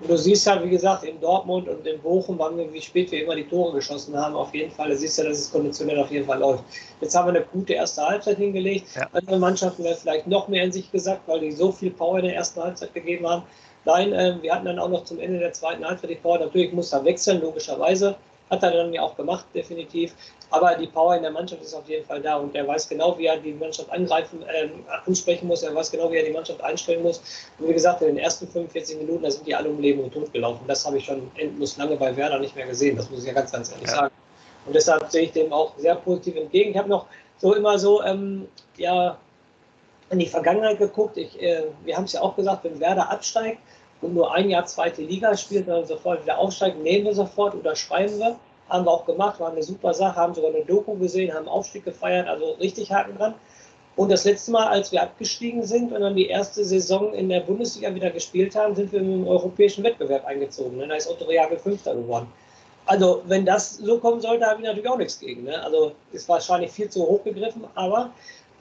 Und 0.00 0.10
du 0.10 0.18
siehst 0.18 0.46
ja, 0.46 0.62
wie 0.62 0.70
gesagt, 0.70 1.04
in 1.04 1.20
Dortmund 1.20 1.68
und 1.68 1.86
in 1.86 2.00
Bochum, 2.00 2.38
wann 2.38 2.56
wir, 2.56 2.72
wie 2.72 2.80
spät 2.80 3.12
wir 3.12 3.22
immer 3.22 3.36
die 3.36 3.46
Tore 3.46 3.74
geschossen 3.74 4.16
haben, 4.16 4.34
auf 4.34 4.52
jeden 4.52 4.72
Fall. 4.72 4.88
Da 4.88 4.96
siehst 4.96 5.18
du 5.18 5.22
ja, 5.22 5.28
dass 5.28 5.38
es 5.38 5.52
konditionell 5.52 5.98
auf 6.00 6.10
jeden 6.10 6.26
Fall 6.26 6.40
läuft. 6.40 6.64
Jetzt 7.00 7.14
haben 7.14 7.26
wir 7.26 7.36
eine 7.36 7.44
gute 7.44 7.74
erste 7.74 8.02
Halbzeit 8.02 8.38
hingelegt. 8.38 8.88
Ja. 8.96 9.08
Andere 9.12 9.38
Mannschaften 9.38 9.84
wären 9.84 9.96
vielleicht 9.96 10.26
noch 10.26 10.48
mehr 10.48 10.64
in 10.64 10.72
sich 10.72 10.90
gesagt, 10.90 11.22
weil 11.26 11.40
die 11.40 11.52
so 11.52 11.70
viel 11.70 11.92
Power 11.92 12.18
in 12.18 12.24
der 12.24 12.34
ersten 12.34 12.60
Halbzeit 12.60 12.92
gegeben 12.92 13.28
haben. 13.28 13.44
Nein, 13.84 14.12
äh, 14.12 14.36
wir 14.40 14.52
hatten 14.52 14.64
dann 14.64 14.78
auch 14.78 14.88
noch 14.88 15.04
zum 15.04 15.20
Ende 15.20 15.38
der 15.38 15.52
zweiten 15.52 15.84
Halbzeit 15.84 16.10
die 16.10 16.16
Power. 16.16 16.38
Natürlich 16.38 16.72
muss 16.72 16.92
er 16.92 17.04
wechseln, 17.04 17.40
logischerweise. 17.40 18.16
Hat 18.50 18.62
er 18.62 18.70
dann 18.70 18.92
ja 18.92 19.02
auch 19.02 19.16
gemacht, 19.16 19.46
definitiv. 19.54 20.14
Aber 20.50 20.74
die 20.74 20.86
Power 20.86 21.16
in 21.16 21.22
der 21.22 21.30
Mannschaft 21.30 21.62
ist 21.62 21.74
auf 21.74 21.88
jeden 21.88 22.04
Fall 22.04 22.20
da 22.20 22.36
und 22.36 22.54
er 22.54 22.66
weiß 22.66 22.88
genau, 22.88 23.18
wie 23.18 23.26
er 23.26 23.38
die 23.38 23.52
Mannschaft 23.52 23.90
angreifen, 23.90 24.42
äh, 24.42 24.68
ansprechen 25.06 25.48
muss. 25.48 25.62
Er 25.62 25.74
weiß 25.74 25.90
genau, 25.90 26.12
wie 26.12 26.16
er 26.18 26.24
die 26.24 26.32
Mannschaft 26.32 26.62
einstellen 26.62 27.02
muss. 27.02 27.20
Und 27.58 27.68
wie 27.68 27.72
gesagt, 27.72 28.02
in 28.02 28.08
den 28.08 28.18
ersten 28.18 28.46
45 28.46 28.98
Minuten, 28.98 29.22
da 29.22 29.30
sind 29.30 29.46
die 29.46 29.54
alle 29.54 29.68
um 29.70 29.80
Leben 29.80 30.00
und 30.04 30.12
Tod 30.12 30.32
gelaufen. 30.32 30.64
Das 30.68 30.86
habe 30.86 30.98
ich 30.98 31.06
schon 31.06 31.30
endlos 31.36 31.76
lange 31.76 31.96
bei 31.96 32.14
Werder 32.16 32.38
nicht 32.38 32.54
mehr 32.54 32.66
gesehen. 32.66 32.96
Das 32.96 33.10
muss 33.10 33.20
ich 33.20 33.26
ja 33.26 33.32
ganz, 33.32 33.50
ganz 33.50 33.72
ehrlich 33.72 33.88
ja. 33.88 33.96
sagen. 33.96 34.14
Und 34.66 34.76
deshalb 34.76 35.10
sehe 35.10 35.22
ich 35.22 35.32
dem 35.32 35.52
auch 35.52 35.76
sehr 35.78 35.96
positiv 35.96 36.36
entgegen. 36.36 36.70
Ich 36.70 36.78
habe 36.78 36.88
noch 36.88 37.06
so 37.38 37.54
immer 37.54 37.78
so, 37.78 38.02
ähm, 38.02 38.46
ja, 38.76 39.18
in 40.10 40.18
die 40.18 40.26
Vergangenheit 40.26 40.78
geguckt. 40.78 41.16
Ich, 41.16 41.40
äh, 41.40 41.64
wir 41.84 41.96
haben 41.96 42.04
es 42.04 42.12
ja 42.12 42.20
auch 42.20 42.36
gesagt, 42.36 42.64
wenn 42.64 42.78
Werder 42.80 43.10
absteigt, 43.10 43.58
und 44.04 44.14
nur 44.14 44.32
ein 44.32 44.50
Jahr 44.50 44.66
zweite 44.66 45.02
Liga 45.02 45.36
spielt, 45.36 45.66
dann 45.66 45.86
sofort 45.86 46.22
wieder 46.22 46.38
aufsteigen, 46.38 46.82
nehmen 46.82 47.06
wir 47.06 47.14
sofort 47.14 47.54
oder 47.54 47.74
schreiben 47.74 48.18
wir. 48.18 48.36
Haben 48.68 48.86
wir 48.86 48.90
auch 48.90 49.04
gemacht, 49.04 49.40
war 49.40 49.50
eine 49.50 49.62
super 49.62 49.92
Sache, 49.92 50.16
haben 50.16 50.34
sogar 50.34 50.50
eine 50.50 50.64
Doku 50.64 50.94
gesehen, 50.94 51.34
haben 51.34 51.48
Aufstieg 51.48 51.84
gefeiert, 51.84 52.28
also 52.28 52.52
richtig 52.52 52.92
Haken 52.92 53.16
dran. 53.16 53.34
Und 53.96 54.10
das 54.10 54.24
letzte 54.24 54.50
Mal, 54.50 54.66
als 54.66 54.90
wir 54.90 55.02
abgestiegen 55.02 55.62
sind 55.64 55.92
und 55.92 56.00
dann 56.00 56.16
die 56.16 56.26
erste 56.26 56.64
Saison 56.64 57.12
in 57.14 57.28
der 57.28 57.40
Bundesliga 57.40 57.94
wieder 57.94 58.10
gespielt 58.10 58.56
haben, 58.56 58.74
sind 58.74 58.92
wir 58.92 59.00
im 59.00 59.26
europäischen 59.26 59.84
Wettbewerb 59.84 60.24
eingezogen. 60.24 60.78
Da 60.88 60.94
ist 60.94 61.08
Otto 61.08 61.24
Reagel 61.26 61.58
Fünfter 61.58 61.94
geworden. 61.94 62.26
Also, 62.86 63.22
wenn 63.26 63.46
das 63.46 63.76
so 63.76 63.98
kommen 63.98 64.20
sollte, 64.20 64.44
habe 64.44 64.60
ich 64.60 64.66
natürlich 64.66 64.88
auch 64.88 64.98
nichts 64.98 65.18
gegen. 65.18 65.44
Ne? 65.44 65.62
Also, 65.62 65.92
ist 66.12 66.28
wahrscheinlich 66.28 66.70
viel 66.72 66.90
zu 66.90 67.02
hoch 67.06 67.22
gegriffen, 67.22 67.64
aber 67.74 68.10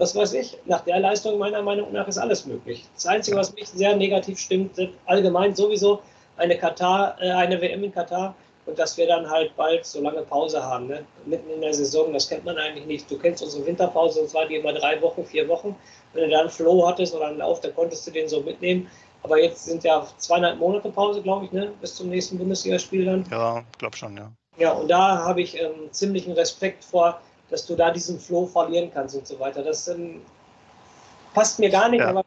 was 0.04 0.16
weiß 0.16 0.34
ich, 0.34 0.58
nach 0.66 0.82
der 0.82 1.00
Leistung 1.00 1.38
meiner 1.38 1.62
Meinung 1.62 1.94
nach 1.94 2.08
ist 2.08 2.18
alles 2.18 2.46
möglich. 2.46 2.84
Das 2.94 3.06
Einzige, 3.06 3.38
was 3.38 3.54
mich 3.54 3.70
sehr 3.70 3.96
negativ 3.96 4.38
stimmt, 4.38 4.76
sind 4.76 4.94
allgemein 5.06 5.56
sowieso 5.56 6.02
eine 6.36 6.58
Katar, 6.58 7.16
äh, 7.22 7.32
eine 7.32 7.62
WM 7.62 7.86
in 7.86 7.94
Katar 7.94 8.36
und 8.66 8.78
dass 8.78 8.98
wir 8.98 9.08
dann 9.08 9.30
halt 9.30 9.56
bald 9.56 9.86
so 9.86 10.02
lange 10.02 10.22
Pause 10.24 10.62
haben, 10.62 10.88
ne? 10.88 11.06
mitten 11.26 11.50
in 11.50 11.62
der 11.62 11.74
Saison. 11.74 12.12
Das 12.12 12.28
kennt 12.28 12.44
man 12.44 12.58
eigentlich 12.58 12.86
nicht. 12.86 13.10
Du 13.10 13.18
kennst 13.18 13.42
unsere 13.42 13.66
Winterpause, 13.66 14.22
und 14.22 14.30
zwar 14.30 14.46
die 14.46 14.56
immer 14.56 14.74
drei 14.74 15.02
Wochen, 15.02 15.26
vier 15.26 15.48
Wochen. 15.48 15.76
Wenn 16.14 16.30
du 16.30 16.30
dann 16.30 16.50
Flow 16.50 16.86
hattest 16.86 17.16
oder 17.16 17.28
einen 17.28 17.38
Lauf, 17.38 17.62
dann 17.62 17.74
konntest 17.74 18.06
du 18.06 18.12
den 18.12 18.28
so 18.28 18.42
mitnehmen. 18.42 18.90
Aber 19.24 19.42
jetzt 19.42 19.66
sind 19.66 19.86
ja 19.86 20.06
zweieinhalb 20.18 20.60
Monate 20.60 20.90
Pause, 20.90 21.22
glaube 21.22 21.46
ich, 21.46 21.52
ne? 21.54 21.72
bis 21.80 21.96
zum 21.96 22.10
nächsten 22.10 22.38
Bundesligaspiel 22.38 23.06
dann. 23.06 23.26
Ja, 23.32 23.64
glaube 23.78 23.96
schon, 23.96 24.18
ja. 24.18 24.32
Ja, 24.58 24.74
und 24.74 24.90
da 24.90 25.24
habe 25.24 25.42
ich 25.42 25.60
ähm, 25.60 25.92
ziemlichen 25.92 26.34
Respekt 26.34 26.84
vor, 26.84 27.20
dass 27.54 27.68
du 27.68 27.76
da 27.76 27.92
diesen 27.92 28.20
Flow 28.20 28.48
verlieren 28.48 28.90
kannst 28.92 29.16
und 29.16 29.28
so 29.28 29.40
weiter. 29.40 29.62
Das 29.62 29.88
ähm, 29.88 30.22
passt 31.36 31.60
mir 31.60 31.70
gar 31.70 31.88
nicht, 31.88 32.02
ja. 32.02 32.10
aber 32.10 32.26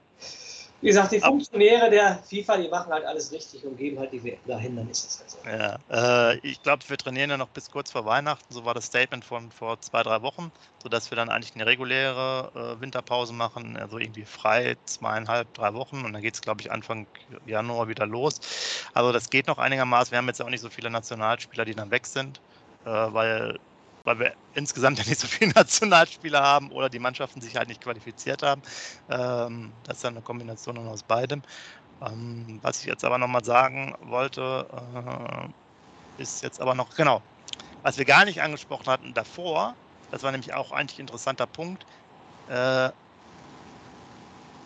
wie 0.80 0.88
gesagt, 0.88 1.10
die 1.10 1.18
Funktionäre 1.18 1.90
der 1.90 2.18
FIFA, 2.22 2.58
die 2.58 2.68
machen 2.68 2.92
halt 2.92 3.04
alles 3.04 3.32
richtig 3.32 3.64
und 3.64 3.76
geben 3.76 3.98
halt 3.98 4.12
die 4.12 4.22
WM 4.22 4.38
dahin, 4.46 4.76
dann 4.76 4.88
ist 4.88 5.04
das 5.04 5.18
halt 5.18 5.30
so. 5.30 5.90
Ja, 5.90 6.30
äh, 6.30 6.38
ich 6.46 6.62
glaube, 6.62 6.84
wir 6.86 6.96
trainieren 6.96 7.30
ja 7.30 7.36
noch 7.36 7.48
bis 7.48 7.72
kurz 7.72 7.90
vor 7.90 8.04
Weihnachten, 8.04 8.54
so 8.54 8.64
war 8.64 8.74
das 8.74 8.84
Statement 8.84 9.24
von 9.24 9.50
vor 9.50 9.80
zwei, 9.80 10.04
drei 10.04 10.22
Wochen, 10.22 10.52
sodass 10.80 11.10
wir 11.10 11.16
dann 11.16 11.28
eigentlich 11.28 11.56
eine 11.56 11.66
reguläre 11.66 12.52
äh, 12.54 12.80
Winterpause 12.80 13.32
machen, 13.32 13.76
also 13.76 13.98
irgendwie 13.98 14.24
frei 14.24 14.76
zweieinhalb, 14.84 15.52
drei 15.54 15.74
Wochen 15.74 16.04
und 16.04 16.12
dann 16.12 16.22
geht 16.22 16.34
es, 16.34 16.40
glaube 16.40 16.60
ich, 16.60 16.70
Anfang 16.70 17.08
Januar 17.46 17.88
wieder 17.88 18.06
los. 18.06 18.38
Also 18.94 19.10
das 19.10 19.28
geht 19.28 19.48
noch 19.48 19.58
einigermaßen. 19.58 20.12
Wir 20.12 20.18
haben 20.18 20.28
jetzt 20.28 20.40
auch 20.40 20.50
nicht 20.50 20.60
so 20.60 20.70
viele 20.70 20.90
Nationalspieler, 20.90 21.64
die 21.64 21.74
dann 21.74 21.90
weg 21.90 22.06
sind, 22.06 22.40
äh, 22.84 22.90
weil 22.90 23.58
weil 24.06 24.18
wir 24.20 24.34
insgesamt 24.52 24.98
ja 25.00 25.04
nicht 25.06 25.20
so 25.20 25.28
viele 25.28 25.52
Nationalspieler 25.52 26.42
haben 26.42 26.70
oder 26.72 26.90
die 26.90 27.00
Mannschaften 27.00 27.40
sich 27.42 27.56
halt 27.56 27.68
nicht 27.68 27.82
qualifiziert 27.82 28.42
haben. 28.42 28.62
Ähm, 29.08 29.80
das 29.84 29.98
ist 29.98 30.04
dann 30.04 30.14
eine 30.14 30.22
Kombination 30.22 30.78
aus 30.78 31.02
beidem. 31.04 31.42
Ähm, 32.02 32.60
was 32.62 32.80
ich 32.80 32.86
jetzt 32.86 33.04
aber 33.04 33.18
nochmal 33.18 33.44
sagen 33.44 33.94
wollte, 34.00 34.68
äh, 34.72 35.48
ist 36.22 36.42
jetzt 36.42 36.60
aber 36.60 36.74
noch, 36.74 36.90
genau, 36.94 37.22
was 37.82 37.98
wir 37.98 38.04
gar 38.06 38.24
nicht 38.26 38.42
angesprochen 38.42 38.86
hatten 38.88 39.14
davor, 39.14 39.76
das 40.10 40.22
war 40.22 40.32
nämlich 40.32 40.54
auch 40.54 40.72
eigentlich 40.72 40.98
ein 40.98 41.02
interessanter 41.02 41.46
Punkt, 41.46 41.84
äh, 42.48 42.90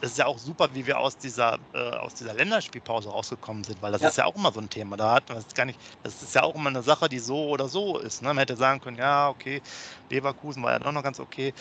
es 0.00 0.12
ist 0.12 0.18
ja 0.18 0.26
auch 0.26 0.38
super, 0.38 0.68
wie 0.74 0.86
wir 0.86 0.98
aus 0.98 1.18
dieser, 1.18 1.58
äh, 1.74 1.90
aus 1.90 2.14
dieser 2.14 2.32
Länderspielpause 2.32 3.10
rausgekommen 3.10 3.64
sind, 3.64 3.82
weil 3.82 3.92
das 3.92 4.00
ja. 4.00 4.08
ist 4.08 4.16
ja 4.16 4.24
auch 4.24 4.34
immer 4.34 4.50
so 4.50 4.60
ein 4.60 4.70
Thema. 4.70 4.96
Da 4.96 5.14
hat 5.14 5.28
man 5.28 5.44
gar 5.54 5.66
nicht, 5.66 5.78
das 6.02 6.22
ist 6.22 6.34
ja 6.34 6.42
auch 6.42 6.54
immer 6.54 6.70
eine 6.70 6.82
Sache, 6.82 7.08
die 7.08 7.18
so 7.18 7.48
oder 7.48 7.68
so 7.68 7.98
ist. 7.98 8.22
Ne? 8.22 8.28
Man 8.28 8.38
hätte 8.38 8.56
sagen 8.56 8.80
können, 8.80 8.96
ja, 8.96 9.28
okay, 9.28 9.60
Leverkusen 10.08 10.62
war 10.62 10.72
ja 10.72 10.78
doch 10.78 10.92
noch 10.92 11.02
ganz 11.02 11.20
okay. 11.20 11.52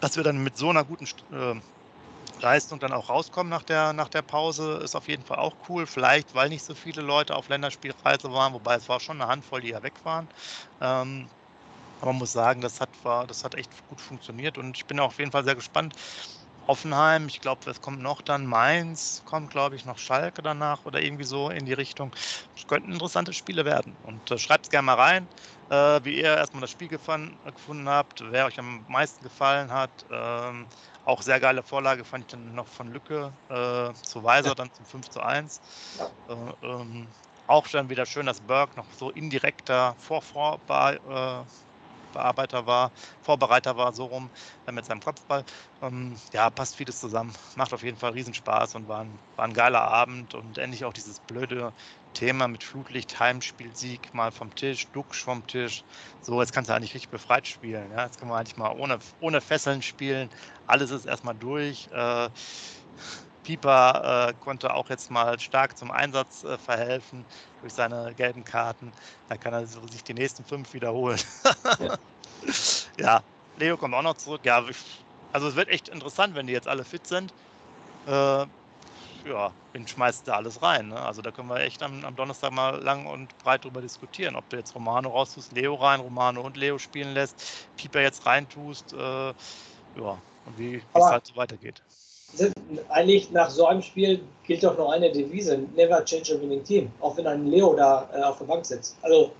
Dass 0.00 0.16
wir 0.16 0.22
dann 0.22 0.42
mit 0.42 0.56
so 0.56 0.70
einer 0.70 0.84
guten 0.84 1.04
äh, 1.32 1.60
Leistung 2.40 2.78
dann 2.78 2.92
auch 2.92 3.10
rauskommen 3.10 3.50
nach 3.50 3.64
der, 3.64 3.92
nach 3.92 4.08
der 4.08 4.22
Pause, 4.22 4.80
ist 4.82 4.94
auf 4.94 5.08
jeden 5.08 5.24
Fall 5.24 5.38
auch 5.38 5.54
cool. 5.68 5.86
Vielleicht, 5.86 6.34
weil 6.34 6.48
nicht 6.48 6.64
so 6.64 6.74
viele 6.74 7.02
Leute 7.02 7.36
auf 7.36 7.48
Länderspielreise 7.48 8.32
waren, 8.32 8.54
wobei 8.54 8.76
es 8.76 8.88
war 8.88 9.00
schon 9.00 9.20
eine 9.20 9.30
Handvoll, 9.30 9.60
die 9.60 9.70
ja 9.70 9.82
weg 9.82 9.94
waren. 10.04 10.28
Ähm, 10.80 11.28
aber 12.00 12.12
man 12.12 12.20
muss 12.20 12.32
sagen, 12.32 12.60
das 12.60 12.80
hat, 12.80 12.90
war, 13.02 13.26
das 13.26 13.44
hat 13.44 13.56
echt 13.56 13.70
gut 13.88 14.00
funktioniert 14.00 14.56
und 14.56 14.76
ich 14.76 14.86
bin 14.86 15.00
auf 15.00 15.18
jeden 15.18 15.32
Fall 15.32 15.44
sehr 15.44 15.56
gespannt, 15.56 15.94
Hoffenheim, 16.68 17.28
ich 17.28 17.40
glaube, 17.40 17.70
es 17.70 17.80
kommt 17.80 18.00
noch 18.00 18.20
dann 18.22 18.46
Mainz, 18.46 19.22
kommt, 19.24 19.50
glaube 19.50 19.74
ich, 19.76 19.84
noch 19.86 19.98
Schalke 19.98 20.42
danach 20.42 20.84
oder 20.84 21.00
irgendwie 21.02 21.24
so 21.24 21.48
in 21.50 21.64
die 21.64 21.72
Richtung. 21.72 22.14
Es 22.54 22.66
könnten 22.66 22.92
interessante 22.92 23.32
Spiele 23.32 23.64
werden. 23.64 23.96
Und 24.02 24.30
äh, 24.30 24.38
schreibt 24.38 24.66
es 24.66 24.70
gerne 24.70 24.84
mal 24.86 24.94
rein, 24.94 25.28
äh, 25.70 26.00
wie 26.04 26.16
ihr 26.18 26.36
erstmal 26.36 26.60
das 26.60 26.70
Spiel 26.70 26.88
gefan, 26.88 27.40
gefunden 27.54 27.88
habt, 27.88 28.20
wer 28.22 28.46
euch 28.46 28.58
am 28.58 28.84
meisten 28.86 29.24
gefallen 29.24 29.72
hat. 29.72 29.92
Ähm, 30.10 30.68
auch 31.04 31.22
sehr 31.22 31.40
geile 31.40 31.62
Vorlage 31.62 32.04
fand 32.04 32.24
ich 32.24 32.28
dann 32.28 32.52
noch 32.54 32.68
von 32.68 32.88
Lücke 32.88 33.34
äh, 33.48 33.92
zu 33.94 34.22
Weiser, 34.22 34.54
dann 34.54 34.72
zum 34.72 34.84
5 34.86 35.08
zu 35.08 35.20
1. 35.22 35.60
Äh, 36.28 36.34
ähm, 36.62 37.14
auch 37.46 37.66
dann 37.68 37.88
wieder 37.88 38.04
schön, 38.06 38.26
dass 38.26 38.46
Berg 38.46 38.76
noch 38.76 38.92
so 38.92 39.10
indirekter 39.10 39.94
Vorvor 39.98 40.60
äh, 40.68 41.44
Bearbeiter 42.12 42.66
war, 42.66 42.92
Vorbereiter 43.20 43.76
war, 43.76 43.92
so 43.92 44.06
rum, 44.06 44.30
mit 44.70 44.84
seinem 44.84 45.00
Kopfball. 45.00 45.44
Ähm, 45.80 46.18
ja, 46.32 46.50
passt 46.50 46.76
vieles 46.76 46.98
zusammen. 46.98 47.34
Macht 47.56 47.72
auf 47.72 47.82
jeden 47.82 47.96
Fall 47.98 48.12
Riesenspaß 48.12 48.74
und 48.74 48.88
war 48.88 49.00
ein, 49.04 49.22
war 49.36 49.44
ein 49.46 49.54
geiler 49.54 49.82
Abend 49.82 50.34
und 50.34 50.58
endlich 50.58 50.84
auch 50.84 50.92
dieses 50.92 51.20
blöde 51.20 51.72
Thema 52.14 52.48
mit 52.48 52.64
Flutlicht, 52.64 53.20
Heimspielsieg 53.20 54.12
mal 54.12 54.32
vom 54.32 54.54
Tisch, 54.54 54.90
Duxch 54.92 55.22
vom 55.22 55.46
Tisch. 55.46 55.84
So, 56.20 56.40
jetzt 56.40 56.52
kannst 56.52 56.68
du 56.70 56.74
eigentlich 56.74 56.94
richtig 56.94 57.10
befreit 57.10 57.46
spielen. 57.46 57.90
Ja? 57.90 58.04
Jetzt 58.04 58.18
können 58.18 58.30
wir 58.30 58.36
eigentlich 58.36 58.56
mal 58.56 58.70
ohne, 58.72 58.98
ohne 59.20 59.40
Fesseln 59.40 59.82
spielen. 59.82 60.30
Alles 60.64 60.90
ist 60.90 61.04
erstmal 61.04 61.34
durch. 61.36 61.88
Äh, 61.92 62.30
Pieper 63.48 64.28
äh, 64.28 64.34
konnte 64.44 64.74
auch 64.74 64.90
jetzt 64.90 65.10
mal 65.10 65.40
stark 65.40 65.78
zum 65.78 65.90
Einsatz 65.90 66.44
äh, 66.44 66.58
verhelfen 66.58 67.24
durch 67.62 67.72
seine 67.72 68.12
gelben 68.14 68.44
Karten. 68.44 68.92
Da 69.30 69.38
kann 69.38 69.54
er 69.54 69.66
sich 69.66 70.04
die 70.04 70.12
nächsten 70.12 70.44
fünf 70.44 70.74
wiederholen. 70.74 71.18
ja. 71.78 71.96
ja. 72.98 73.22
Leo 73.56 73.78
kommt 73.78 73.94
auch 73.94 74.02
noch 74.02 74.18
zurück. 74.18 74.42
Ja, 74.44 74.62
also 75.32 75.48
es 75.48 75.56
wird 75.56 75.68
echt 75.68 75.88
interessant, 75.88 76.34
wenn 76.34 76.46
die 76.46 76.52
jetzt 76.52 76.68
alle 76.68 76.84
fit 76.84 77.06
sind. 77.06 77.32
Äh, 78.06 78.10
ja, 78.10 79.50
wen 79.72 79.88
schmeißt 79.88 80.28
da 80.28 80.34
alles 80.34 80.60
rein? 80.60 80.88
Ne? 80.88 81.00
Also 81.00 81.22
da 81.22 81.30
können 81.30 81.48
wir 81.48 81.60
echt 81.60 81.82
am, 81.82 82.04
am, 82.04 82.14
Donnerstag 82.16 82.52
mal 82.52 82.76
lang 82.82 83.06
und 83.06 83.36
breit 83.38 83.64
drüber 83.64 83.80
diskutieren, 83.80 84.36
ob 84.36 84.46
du 84.50 84.58
jetzt 84.58 84.74
Romano 84.74 85.08
raustust, 85.08 85.52
Leo 85.52 85.74
rein, 85.74 86.00
Romano 86.00 86.42
und 86.42 86.58
Leo 86.58 86.76
spielen 86.76 87.14
lässt, 87.14 87.66
Pieper 87.78 88.02
jetzt 88.02 88.26
reintust, 88.26 88.92
äh, 88.92 88.96
ja, 88.96 89.34
und 90.44 90.58
wie 90.58 90.82
es 90.92 91.02
halt 91.02 91.26
so 91.26 91.34
weitergeht 91.34 91.82
eigentlich 92.88 93.30
nach 93.30 93.50
so 93.50 93.66
einem 93.66 93.82
Spiel 93.82 94.20
gilt 94.44 94.62
doch 94.62 94.76
noch 94.76 94.90
eine 94.90 95.10
Devise: 95.10 95.58
Never 95.74 96.04
change 96.04 96.34
a 96.34 96.40
winning 96.40 96.64
team. 96.64 96.90
Auch 97.00 97.16
wenn 97.16 97.26
ein 97.26 97.46
Leo 97.46 97.74
da 97.74 98.08
äh, 98.12 98.22
auf 98.22 98.38
der 98.38 98.46
Bank 98.46 98.66
sitzt. 98.66 98.96
Also, 99.02 99.32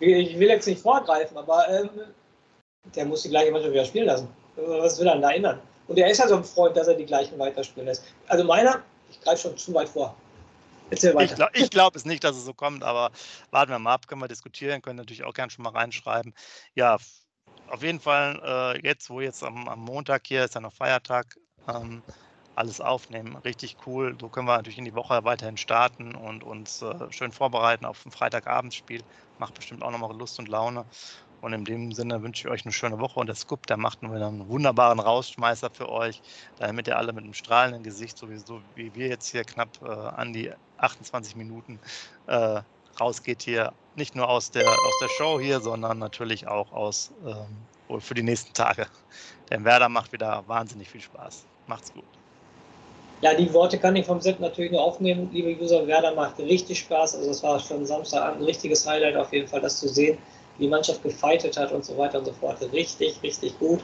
ich 0.00 0.38
will 0.38 0.48
jetzt 0.48 0.66
nicht 0.66 0.80
vorgreifen, 0.80 1.36
aber 1.36 1.68
ähm, 1.68 1.90
der 2.94 3.04
muss 3.04 3.22
die 3.22 3.28
gleiche 3.28 3.52
Mannschaft 3.52 3.72
wieder 3.72 3.84
spielen 3.84 4.06
lassen. 4.06 4.28
Was 4.56 4.98
will 4.98 5.06
er 5.06 5.14
denn 5.14 5.22
da 5.22 5.30
ändern? 5.30 5.60
Und 5.88 5.98
er 5.98 6.10
ist 6.10 6.18
ja 6.18 6.28
so 6.28 6.36
ein 6.36 6.44
Freund, 6.44 6.76
dass 6.76 6.88
er 6.88 6.94
die 6.94 7.06
gleichen 7.06 7.38
weiterspielen 7.38 7.86
lässt. 7.86 8.04
Also, 8.28 8.44
meiner, 8.44 8.82
ich 9.10 9.20
greife 9.20 9.42
schon 9.42 9.56
zu 9.56 9.72
weit 9.74 9.88
vor. 9.88 10.14
Ich 10.90 11.00
glaube 11.00 11.68
glaub 11.70 11.96
es 11.96 12.04
nicht, 12.04 12.22
dass 12.22 12.36
es 12.36 12.44
so 12.44 12.52
kommt, 12.52 12.82
aber 12.84 13.12
warten 13.50 13.70
wir 13.70 13.78
mal 13.78 13.94
ab, 13.94 14.06
können 14.06 14.20
wir 14.20 14.28
diskutieren, 14.28 14.82
können 14.82 14.96
natürlich 14.96 15.24
auch 15.24 15.32
gerne 15.32 15.50
schon 15.50 15.62
mal 15.62 15.70
reinschreiben. 15.70 16.34
Ja, 16.74 16.98
auf 17.68 17.82
jeden 17.82 18.00
Fall 18.00 18.40
äh, 18.44 18.86
jetzt, 18.86 19.08
wo 19.08 19.20
jetzt 19.20 19.42
am, 19.42 19.68
am, 19.68 19.80
Montag 19.80 20.26
hier 20.26 20.44
ist 20.44 20.54
ja 20.54 20.60
noch 20.60 20.72
Feiertag, 20.72 21.34
ähm, 21.66 22.02
alles 22.54 22.80
aufnehmen. 22.80 23.36
Richtig 23.36 23.76
cool. 23.86 24.16
So 24.20 24.28
können 24.28 24.46
wir 24.46 24.56
natürlich 24.56 24.78
in 24.78 24.84
die 24.84 24.94
Woche 24.94 25.24
weiterhin 25.24 25.56
starten 25.56 26.14
und 26.14 26.44
uns 26.44 26.82
äh, 26.82 26.94
schön 27.10 27.32
vorbereiten 27.32 27.84
auf 27.84 28.04
ein 28.04 28.10
Freitagabendspiel. 28.10 29.02
Macht 29.38 29.54
bestimmt 29.54 29.82
auch 29.82 29.90
nochmal 29.90 30.16
Lust 30.16 30.38
und 30.38 30.48
Laune. 30.48 30.84
Und 31.40 31.52
in 31.52 31.64
dem 31.64 31.92
Sinne 31.92 32.22
wünsche 32.22 32.46
ich 32.46 32.52
euch 32.52 32.64
eine 32.64 32.72
schöne 32.72 33.00
Woche 33.00 33.18
und 33.18 33.26
der 33.26 33.34
Scoop, 33.34 33.66
der 33.66 33.76
macht 33.76 34.00
wieder 34.00 34.28
einen 34.28 34.48
wunderbaren 34.48 35.00
Rausschmeißer 35.00 35.70
für 35.70 35.88
euch, 35.88 36.22
damit 36.58 36.86
ihr 36.86 36.96
alle 36.96 37.12
mit 37.12 37.24
einem 37.24 37.34
strahlenden 37.34 37.82
Gesicht, 37.82 38.16
sowieso 38.16 38.62
wie 38.76 38.94
wir 38.94 39.08
jetzt 39.08 39.28
hier 39.28 39.42
knapp 39.42 39.70
äh, 39.82 39.88
an 39.88 40.32
die 40.32 40.52
28 40.78 41.34
Minuten 41.34 41.80
äh, 42.28 42.62
rausgeht 43.00 43.42
hier, 43.42 43.72
nicht 43.96 44.14
nur 44.14 44.28
aus 44.28 44.52
der, 44.52 44.68
aus 44.68 44.98
der 45.00 45.08
Show 45.08 45.40
hier, 45.40 45.60
sondern 45.60 45.98
natürlich 45.98 46.46
auch 46.46 46.70
aus 46.72 47.12
ähm, 47.26 48.00
für 48.00 48.14
die 48.14 48.22
nächsten 48.22 48.52
Tage. 48.54 48.86
Denn 49.50 49.64
Werder 49.64 49.88
macht 49.88 50.12
wieder 50.12 50.46
wahnsinnig 50.46 50.88
viel 50.88 51.00
Spaß. 51.00 51.44
Macht's 51.66 51.92
gut. 51.92 52.21
Ja, 53.22 53.34
die 53.34 53.52
Worte 53.54 53.78
kann 53.78 53.94
ich 53.94 54.04
vom 54.04 54.20
Sepp 54.20 54.40
natürlich 54.40 54.72
nur 54.72 54.82
aufnehmen. 54.82 55.30
Liebe 55.32 55.56
User, 55.62 55.86
Werder 55.86 56.12
macht 56.12 56.40
richtig 56.40 56.80
Spaß. 56.80 57.14
Also 57.14 57.30
es 57.30 57.40
war 57.44 57.60
schon 57.60 57.86
Samstagabend 57.86 58.40
ein 58.40 58.44
richtiges 58.44 58.84
Highlight 58.84 59.14
auf 59.14 59.32
jeden 59.32 59.46
Fall, 59.46 59.60
das 59.60 59.78
zu 59.78 59.88
sehen, 59.88 60.18
wie 60.58 60.64
die 60.64 60.68
Mannschaft 60.68 61.04
gefeitet 61.04 61.56
hat 61.56 61.70
und 61.70 61.84
so 61.84 61.96
weiter 61.96 62.18
und 62.18 62.24
so 62.24 62.32
fort. 62.32 62.56
Richtig, 62.72 63.22
richtig 63.22 63.56
gut. 63.60 63.78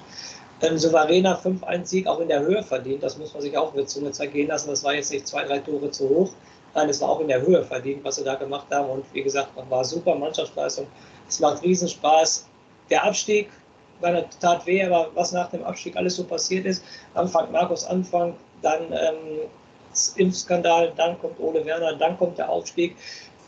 Ähm, 0.61 0.77
souveräner 0.77 1.39
5-1-Sieg 1.39 2.09
auch 2.09 2.19
in 2.19 2.27
der 2.27 2.41
Höhe 2.41 2.65
verdient. 2.65 3.01
Das 3.05 3.17
muss 3.17 3.33
man 3.33 3.41
sich 3.41 3.57
auch 3.57 3.73
mit 3.75 3.89
Zunge 3.89 4.11
gehen 4.11 4.49
lassen. 4.49 4.71
Das 4.71 4.83
war 4.83 4.95
jetzt 4.95 5.13
nicht 5.13 5.29
zwei, 5.29 5.45
drei 5.45 5.61
Tore 5.61 5.89
zu 5.93 6.09
hoch. 6.09 6.31
Nein, 6.75 6.89
es 6.89 7.01
war 7.01 7.09
auch 7.11 7.21
in 7.21 7.29
der 7.29 7.41
Höhe 7.41 7.63
verdient, 7.63 8.03
was 8.03 8.17
sie 8.17 8.25
da 8.25 8.35
gemacht 8.35 8.67
haben. 8.73 8.91
Und 8.91 9.05
wie 9.13 9.23
gesagt, 9.23 9.51
war 9.71 9.85
super 9.85 10.17
Mannschaftsleistung. 10.17 10.89
Es 11.29 11.39
macht 11.39 11.63
Riesenspaß. 11.63 12.49
Der 12.91 13.05
Abstieg 13.05 13.51
war 14.01 14.29
Tat 14.41 14.67
weh, 14.67 14.83
aber 14.83 15.11
was 15.15 15.31
nach 15.31 15.49
dem 15.51 15.63
Abstieg 15.63 15.97
alles 15.97 16.17
so 16.17 16.25
passiert 16.25 16.67
ist, 16.67 16.83
Anfang 17.15 17.53
Markus 17.53 17.85
Anfang, 17.85 18.35
dann 18.63 18.93
ähm, 18.93 19.49
Impfskandal, 20.17 20.93
dann 20.97 21.19
kommt 21.19 21.41
Ole 21.41 21.65
Werner, 21.65 21.95
dann 21.95 22.17
kommt 22.19 22.39
der 22.39 22.49
Aufstieg. 22.49 22.97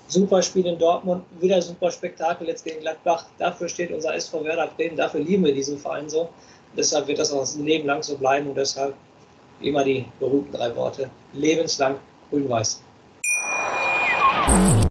Super 0.08 0.42
Spiel 0.42 0.66
in 0.66 0.78
Dortmund, 0.78 1.24
wieder 1.38 1.62
super 1.62 1.90
Spektakel 1.90 2.48
jetzt 2.48 2.64
gegen 2.64 2.80
Gladbach. 2.80 3.26
Dafür 3.38 3.68
steht 3.68 3.92
unser 3.92 4.14
SV 4.14 4.44
Werder 4.44 4.68
Bremen, 4.76 4.96
dafür 4.96 5.20
lieben 5.20 5.44
wir 5.44 5.54
diesen 5.54 5.78
Verein 5.78 6.08
so. 6.08 6.28
deshalb 6.76 7.06
wird 7.06 7.18
das 7.18 7.32
auch 7.32 7.46
ein 7.54 7.64
Leben 7.64 7.86
lang 7.86 8.02
so 8.02 8.16
bleiben 8.16 8.48
und 8.48 8.56
deshalb 8.56 8.94
immer 9.60 9.84
die 9.84 10.06
berühmten 10.18 10.52
drei 10.52 10.74
Worte: 10.74 11.10
lebenslang 11.32 11.96
grün-weiß. 12.30 12.82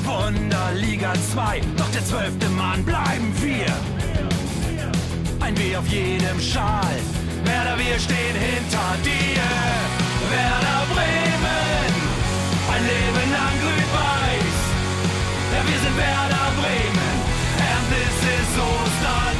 Weser 0.00 0.06
Wunder, 0.06 0.72
Liga 0.74 1.12
2, 1.32 1.60
doch 1.76 1.90
der 1.90 2.04
zwölfte 2.04 2.48
Mann 2.50 2.84
bleiben 2.84 3.32
wir. 3.40 3.66
Ein 5.40 5.56
W 5.58 5.76
auf 5.76 5.86
jedem 5.88 6.40
Schal, 6.40 6.96
Werder, 7.44 7.78
wir 7.78 7.98
stehen 7.98 8.36
hinter 8.36 8.96
dir. 9.04 9.42
Werder 10.30 10.86
Bremen, 10.92 11.92
ein 12.72 12.82
Leben 12.82 13.32
lang 13.32 13.54
grün-weiß. 13.60 14.58
Ja, 15.52 15.60
wir 15.66 15.78
sind 15.78 15.96
Werder 15.96 16.50
Bremen, 16.60 17.16
and 17.58 17.84
this 17.90 18.18
is 18.24 18.58
Osterdeich. 18.58 19.39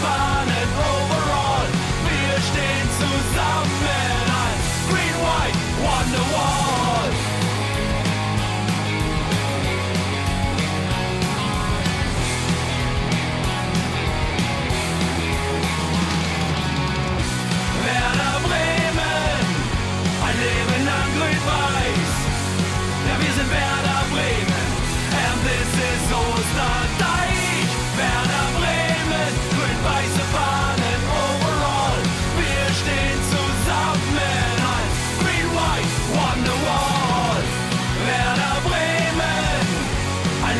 far. 0.00 0.29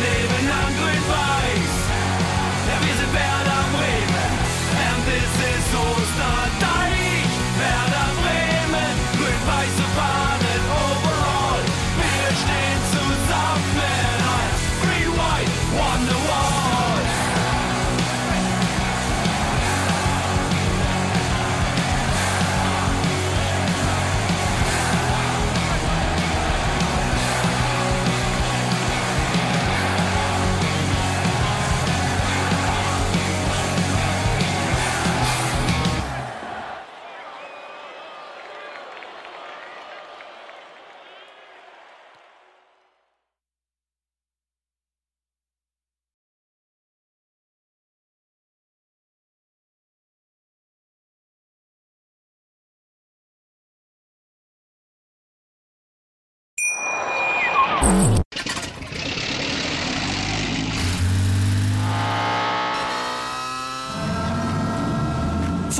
live. 0.01 0.30